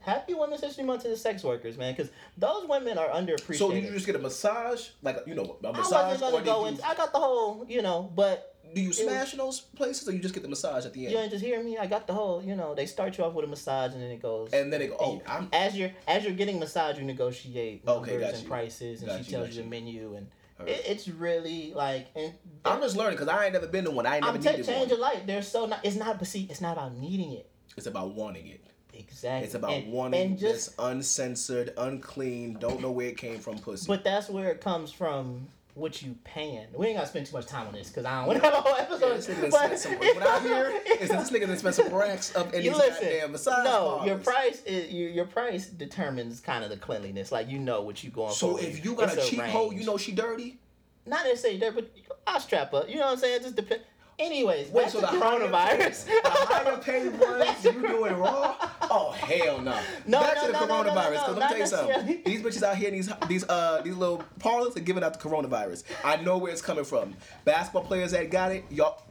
[0.00, 3.58] happy Women's History Month to the sex workers, man, because those women are underappreciated.
[3.58, 6.44] So did you just get a massage, like you know, a I massage, wasn't gonna
[6.44, 6.78] go you.
[6.84, 10.18] I got the whole, you know, but do you smash in those places, or you
[10.18, 11.14] just get the massage at the end?
[11.14, 11.78] Yeah, just hear me.
[11.78, 14.10] I got the whole, you know, they start you off with a massage and then
[14.10, 14.50] it goes.
[14.52, 18.10] And then they go, oh, I'm as you're as you're getting massage, you negotiate numbers
[18.10, 18.48] Okay, and you.
[18.48, 20.26] prices, and Got she you, tells you the menu, and
[20.60, 20.74] Alright.
[20.76, 22.08] it, it's really like.
[22.14, 22.32] And
[22.64, 24.06] I'm just learning because I ain't never been to one.
[24.06, 24.88] I ain't never I'm needed change one.
[24.88, 25.22] your life.
[25.26, 25.80] They're so not.
[25.84, 26.18] It's not.
[26.18, 27.50] But see, it's not about needing it.
[27.76, 28.64] It's about wanting it.
[28.92, 29.44] Exactly.
[29.44, 30.66] It's about and, wanting and just.
[30.66, 33.86] this uncensored, unclean, don't know where it came from pussy.
[33.86, 35.48] But that's where it comes from.
[35.78, 36.66] What you paying?
[36.76, 38.54] We ain't gotta spend too much time on this because I don't want to have
[38.54, 39.16] a whole yeah, episode.
[39.16, 39.92] this nigga but- some.
[39.94, 42.94] What I hear is that this nigga done spent some racks up in these listen,
[43.04, 47.30] goddamn massage no, your price is your, your price determines kind of the cleanliness.
[47.30, 48.64] Like you know what you going So for.
[48.64, 50.58] if you got It's a cheap hoe, you know she dirty.
[51.06, 51.90] not necessarily there, but
[52.26, 52.88] I'll strap up.
[52.88, 53.36] You know what I'm saying?
[53.36, 53.84] It just depends.
[54.18, 56.06] Anyways, Wait, so the coronavirus.
[56.06, 58.56] The higher paid ones, you doing raw?
[58.90, 59.78] Oh hell no!
[60.06, 61.16] No, Back no, to the no, coronavirus.
[61.24, 62.22] Cause let me tell you something.
[62.24, 65.84] These bitches out here, these these uh these little parlors are giving out the coronavirus.
[66.02, 67.14] I know where it's coming from.
[67.44, 69.02] Basketball players that got it, y'all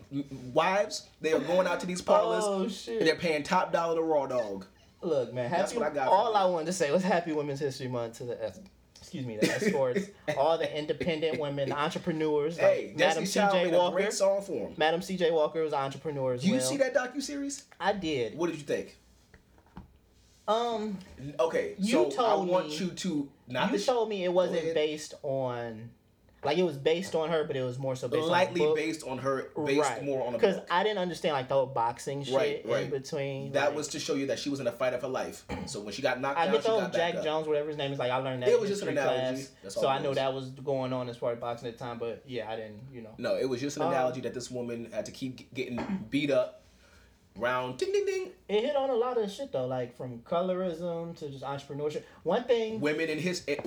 [0.53, 2.99] wives, they are going out to these parlors Oh shit!
[2.99, 4.65] and they're paying top dollar to raw dog.
[5.01, 5.49] Look, man.
[5.49, 6.35] Happy, That's what I got All.
[6.35, 8.59] I wanted to say was Happy Women's History Month to the es-
[9.07, 12.57] excuse me the escorts, all the independent women, entrepreneurs.
[12.57, 13.71] Hey, like Madam C.J.
[13.71, 13.95] Walker.
[13.95, 14.73] great song for him.
[14.75, 15.31] Madam C.J.
[15.31, 16.61] Walker was an entrepreneur as you well.
[16.61, 17.63] see that docu series?
[17.79, 18.37] I did.
[18.37, 18.97] What did you think?
[20.45, 20.97] Um,
[21.39, 24.73] Okay, You so I told want me- you to not you told me it wasn't
[24.73, 25.89] based on,
[26.43, 29.03] like it was based on her, but it was more so based lightly on based
[29.05, 30.59] on her, based more on a Because.
[30.69, 32.83] I didn't understand like the whole boxing shit Right, right.
[32.85, 33.51] in between.
[33.53, 35.45] That like- was to show you that she was in a fight of her life.
[35.67, 37.23] So when she got knocked I down, get the whole Jack.
[37.23, 37.99] Jones, whatever his name is.
[37.99, 38.49] Like I learned that.
[38.49, 39.19] It was just an analogy.
[39.43, 41.77] class, That's all so I know that was going on as far as boxing at
[41.77, 41.97] the time.
[41.97, 42.79] But yeah, I didn't.
[42.93, 43.09] You know.
[43.17, 46.31] No, it was just an Um, analogy that this woman had to keep getting beat
[46.31, 46.63] up.
[47.38, 48.31] Round ding ding ding.
[48.49, 52.03] It hit on a lot of shit though, like from colorism to just entrepreneurship.
[52.23, 52.79] One thing.
[52.79, 53.57] Women in his eh,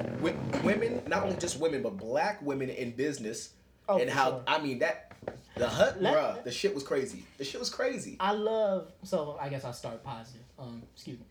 [0.62, 3.50] women, not only just women, but black women in business.
[3.88, 4.42] Oh, and how sure.
[4.46, 5.12] I mean that
[5.56, 7.24] the hut, Let- bruh, the shit was crazy.
[7.38, 8.16] The shit was crazy.
[8.20, 8.92] I love.
[9.04, 10.42] So I guess I'll start positive.
[10.58, 11.26] Um, excuse me.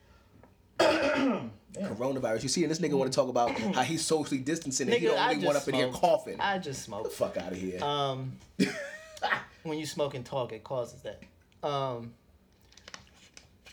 [1.76, 2.44] Coronavirus.
[2.44, 5.06] You see, and this nigga want to talk about how he's socially distancing and he
[5.08, 6.40] don't really want up in here coughing.
[6.40, 7.04] I just Get smoke.
[7.04, 7.84] the fuck out of here.
[7.84, 8.34] Um,
[9.64, 11.22] when you smoke and talk, it causes that.
[11.68, 12.14] Um,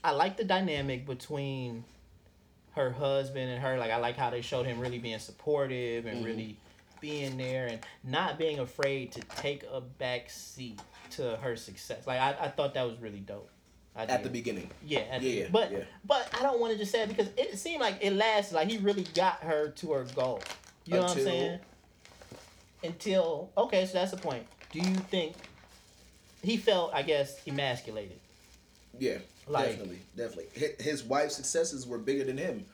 [0.07, 1.83] I like the dynamic between
[2.77, 3.77] her husband and her.
[3.77, 6.25] Like, I like how they showed him really being supportive and Mhm.
[6.25, 6.57] really
[7.01, 10.81] being there and not being afraid to take a back seat
[11.11, 12.07] to her success.
[12.07, 13.51] Like, I, I thought that was really dope.
[13.97, 14.71] I at the beginning.
[14.85, 15.79] Yeah, at the- Yeah, but yeah.
[16.05, 18.55] but I don't want to just say it because it seemed like it lasted.
[18.55, 20.41] Like he really got her to her goal.
[20.85, 21.61] You know what I'm saying?
[22.85, 24.47] Until okay, so that's the point.
[24.71, 25.35] Do you think
[26.43, 28.21] he felt, I guess, emasculated?
[28.99, 30.75] Yeah, Like- definitely, definitely.
[30.81, 32.67] His wife's successes were bigger than him.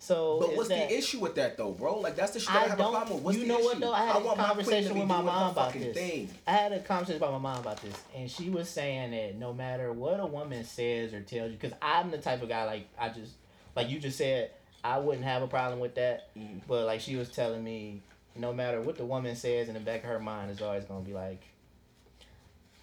[0.00, 1.98] So But what's that, the issue with that though, bro?
[1.98, 3.22] Like that's the shit I, I have a problem with.
[3.24, 3.92] What's you know what though?
[3.92, 5.94] I had a want my conversation with my mom about this.
[5.94, 6.30] Thing.
[6.46, 9.52] I had a conversation with my mom about this, and she was saying that no
[9.52, 12.88] matter what a woman says or tells you, because I'm the type of guy like
[12.98, 13.32] I just
[13.74, 14.52] like you just said,
[14.84, 16.34] I wouldn't have a problem with that.
[16.36, 16.60] Mhm.
[16.68, 18.00] But like she was telling me,
[18.36, 21.04] no matter what the woman says in the back of her mind is always gonna
[21.04, 21.42] be like,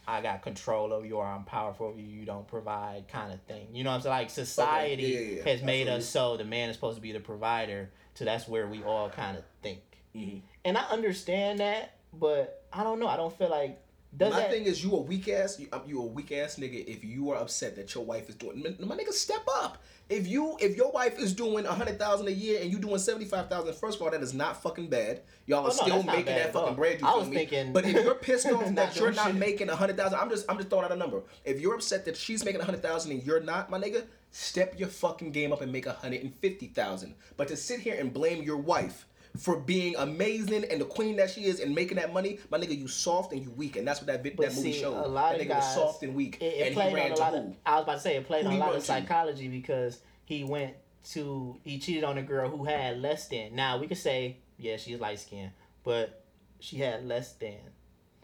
[0.08, 3.42] I got control over you or I'm powerful over you, you don't provide kind of
[3.44, 3.68] thing.
[3.74, 4.16] You know what I'm saying?
[4.16, 5.50] Like society Yeah, yeah, yeah.
[5.52, 8.68] has made us so the man is supposed to be the provider, so that's where
[8.68, 9.82] we all kind of think.
[10.16, 10.42] Mhm.
[10.64, 13.08] And I understand that, but I don't know.
[13.08, 13.82] I don't feel like
[14.18, 15.60] does my that thing is, you a weak ass.
[15.60, 18.36] You, uh, you a weak ass nigga if you are upset that your wife is
[18.36, 18.64] doing.
[18.80, 19.82] My, nigga, step up.
[20.08, 23.00] If you if your wife is doing a hundred thousand a year and you doing
[23.00, 25.22] seventy five thousand, first of all, that is not fucking bad.
[25.48, 26.62] Y'all Oh, are no, still making that all.
[26.64, 27.02] fucking bread.
[27.02, 27.36] You I was me?
[27.38, 29.36] thinking- but if you're pissed off that you're not shit.
[29.36, 31.22] making a hundred thousand, I'm just I'm just throwing out a number.
[31.44, 34.80] If you're upset that she's making a hundred thousand and you're not, my nigga, step
[34.80, 37.16] your fucking game up and make a hundred and fifty thousand.
[37.36, 39.08] But to sit here and blame your wife.
[39.38, 42.78] For being amazing and the queen that she is and making that money, my nigga,
[42.78, 44.94] you soft and you weak, and that's what that bit, that movie see, showed.
[44.96, 47.06] a lot that of nigga guys, was soft and weak, It, it and he ran
[47.08, 47.38] on a to lot who?
[47.40, 47.56] of.
[47.66, 48.86] I was about to say it played on a lot of to?
[48.86, 50.74] psychology because he went
[51.12, 53.56] to he cheated on a girl who had less than.
[53.56, 55.52] Now we could say yeah she's light skinned,
[55.84, 56.24] but
[56.60, 57.58] she had less than.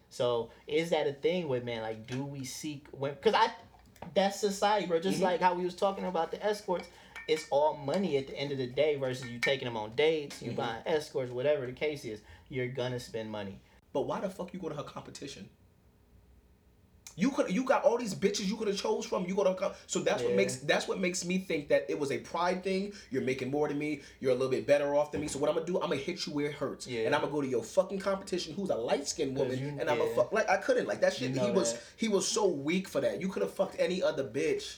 [0.10, 1.82] So is that a thing with men?
[1.82, 3.14] Like, do we seek when?
[3.14, 3.52] Because I,
[4.14, 5.00] that's society, bro.
[5.00, 5.24] Just Mhm.
[5.24, 6.88] like how we was talking about the escorts.
[7.28, 10.42] It's all money at the end of the day versus you taking them on dates,
[10.42, 10.56] you Mhm.
[10.58, 12.20] buying escorts, whatever the case is.
[12.50, 13.60] You're gonna spend money.
[13.94, 15.50] But why the fuck you go to her competition?
[17.18, 19.26] You could you got all these bitches you could have chose from.
[19.26, 22.10] You go to so that's what makes that's what makes me think that it was
[22.10, 22.94] a pride thing.
[23.10, 24.02] You're making more than me.
[24.22, 25.28] You're a little bit better off than me.
[25.28, 25.76] So what I'm gonna do?
[25.76, 27.02] I'm gonna hit you where it hurts, Yeah.
[27.02, 29.90] and I'm gonna go to your fucking competition who's a light skinned woman, you- and
[29.90, 31.30] I'm a fuck like I couldn't like that shit.
[31.32, 33.20] You know he was he was so weak for that.
[33.20, 34.78] You could have fucked any other bitch.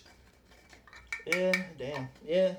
[1.25, 2.55] Yeah, damn, yeah.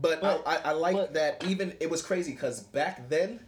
[0.00, 3.40] But, But- I, I, I like that even it was crazy because back then,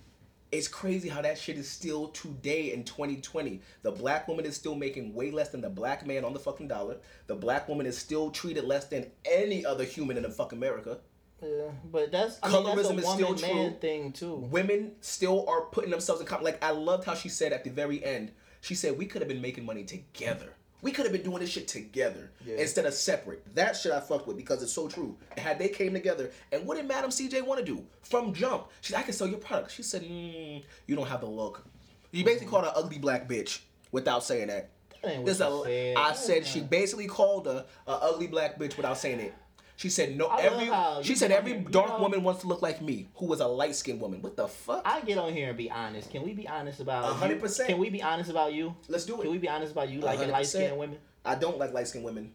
[0.52, 3.60] it's crazy how that shit is still today in 2020.
[3.82, 6.66] The black woman is still making way less than the black man on the fucking
[6.68, 6.96] dollar.
[7.28, 10.98] The black woman is still treated less than any other human in the fucking America.
[11.42, 13.78] Yeah, but that's I mean, that's a Colorism is still woman man true.
[13.80, 14.34] thing too.
[14.34, 17.70] Women still are putting themselves in com- like I loved how she said at the
[17.70, 18.32] very end.
[18.60, 20.52] She said we could have been making money together.
[20.83, 22.57] We could have been doing this shit together Yeah.
[22.57, 23.55] instead of separate.
[23.55, 25.16] That shit I fucked with because it's so true.
[25.37, 28.68] Had they came together, and what did Madam CJ want to do from jump?
[28.81, 29.72] She said, I can sell your product.
[29.72, 31.64] She said, mm, you don't have the look.
[32.12, 33.61] You basically called her ugly black bitch
[33.93, 34.70] without saying that.
[35.03, 35.97] That ain't what There's you a, said.
[35.97, 39.35] I said she basically called her a ugly black bitch without saying it.
[39.81, 40.26] She said no.
[40.26, 43.41] I Every she said every dark know- woman wants to look like me, who was
[43.41, 44.20] a light skinned woman.
[44.20, 44.83] What the fuck?
[44.85, 46.11] I get on here and be honest.
[46.11, 47.70] Can we be honest about hundred percent.
[47.70, 48.76] Can we be honest about you?
[48.89, 49.22] Let's do it.
[49.22, 50.99] Can we be honest about you A liking light skinned women?
[51.24, 52.35] I don't like light skinned women.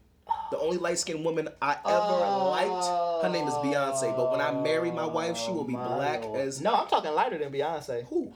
[0.50, 4.18] The only light skinned woman I ever Oh, liked, her name is Beyonce.
[4.18, 6.40] But when I marry my wife, she will be oh black Lord.
[6.40, 8.06] as No, I'm talking lighter than Beyonce.
[8.08, 8.34] who?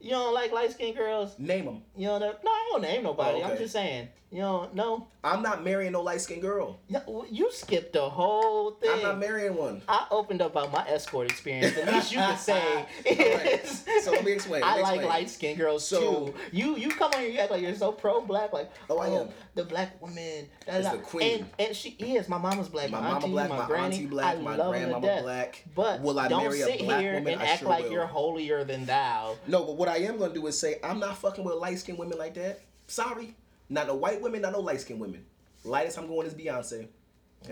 [0.00, 1.36] You don't like light skinned girls?
[1.38, 1.82] Name them.
[1.96, 2.42] You know that?
[2.42, 3.42] No, I don't name nobody.
[3.42, 4.08] Oh, I'm just saying.
[4.32, 5.08] You don't know.
[5.24, 6.78] I'm not marrying no light skinned girl.
[6.88, 8.88] No, you skipped the whole thing.
[8.90, 9.82] I'm not marrying one.
[9.88, 11.74] I opened up about my escort experience.
[11.74, 15.58] The least you can say is so let me explain, I me like light skinned
[15.58, 16.34] girls So- too.
[16.52, 19.08] You you come on here, you act like you're so pro black, like Oh, I
[19.08, 19.28] oh, am.
[19.56, 20.48] the black woman.
[20.68, 21.40] Is the queen.
[21.40, 22.28] and, and she is.
[22.28, 22.90] My mama's black.
[22.90, 25.64] My My, mama black, my, my granny, auntie black, I my grandmama black.
[25.74, 27.32] But Will I don't marry a sit black here woman?
[27.32, 27.92] and I act sure like will.
[27.92, 29.36] you're holier than thou.
[29.48, 31.98] No, but what I am gonna do is say I'm not fucking with light skinned
[31.98, 32.60] women like that.
[32.86, 33.34] Sorry,
[33.70, 35.24] not no white women, not no light skinned women.
[35.64, 36.88] Lightest I'm going is Beyonce, and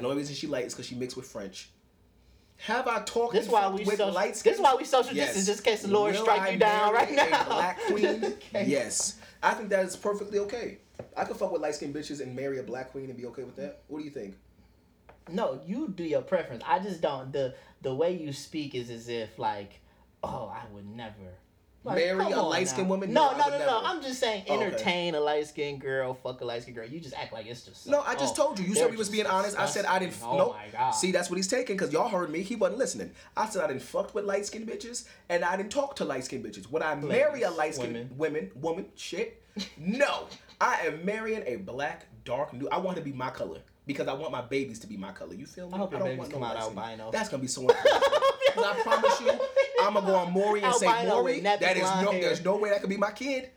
[0.03, 1.71] the only reason she light is because she mixed with French.
[2.63, 4.59] Have I talked This why we with social, light This skinned?
[4.59, 5.29] why we social Yes.
[5.29, 7.45] distance, just in case the Lord Will strike I you down right now.
[7.45, 8.35] Black queen?
[8.53, 10.79] Yes, I think that is perfectly okay.
[11.17, 13.45] I could fuck with light skinned bitches and marry a black queen and be okay
[13.45, 13.83] with that.
[13.87, 14.35] What do you think?
[15.31, 16.65] No, you do your preference.
[16.67, 17.33] I just don't.
[17.33, 19.79] The the way you speak is as if like,
[20.25, 21.15] oh, I would never.
[21.85, 23.13] Like, Marry a light-skinned woman?
[23.13, 23.81] No, No, no, no, no.
[23.85, 24.65] I'm just saying, Oh, okay.
[24.65, 26.87] entertain a light skinned girl, fuck a light skinned girl.
[26.87, 27.87] You just act like it's just.
[27.87, 28.67] No, I just oh, told you.
[28.67, 29.59] You said we was being honest.
[29.59, 30.21] I said I didn't.
[30.21, 30.33] nope.
[30.33, 30.91] Oh my god.
[30.91, 32.43] See, that's what he's taking because y'all heard me.
[32.43, 33.13] He wasn't listening.
[33.37, 36.25] I said I didn't fuck with light skinned bitches and I didn't talk to light
[36.25, 36.71] skinned bitches.
[36.71, 38.11] Would I marry a light skinned women.
[38.19, 39.43] women, woman, shit?
[39.77, 40.27] No.
[40.61, 42.69] I am marrying a black, dark, new.
[42.71, 45.13] I want her to be my color because I want my babies to be my
[45.13, 45.35] color.
[45.35, 45.75] You feel me?
[45.75, 47.11] I hope your don't babies want come out albino.
[47.11, 47.67] That's gonna be so
[48.59, 49.31] I promise you,
[49.83, 52.21] I'm gonna go on Maury and say, Albino Maury, that is no, hair.
[52.21, 53.51] there's no way that could be my kid.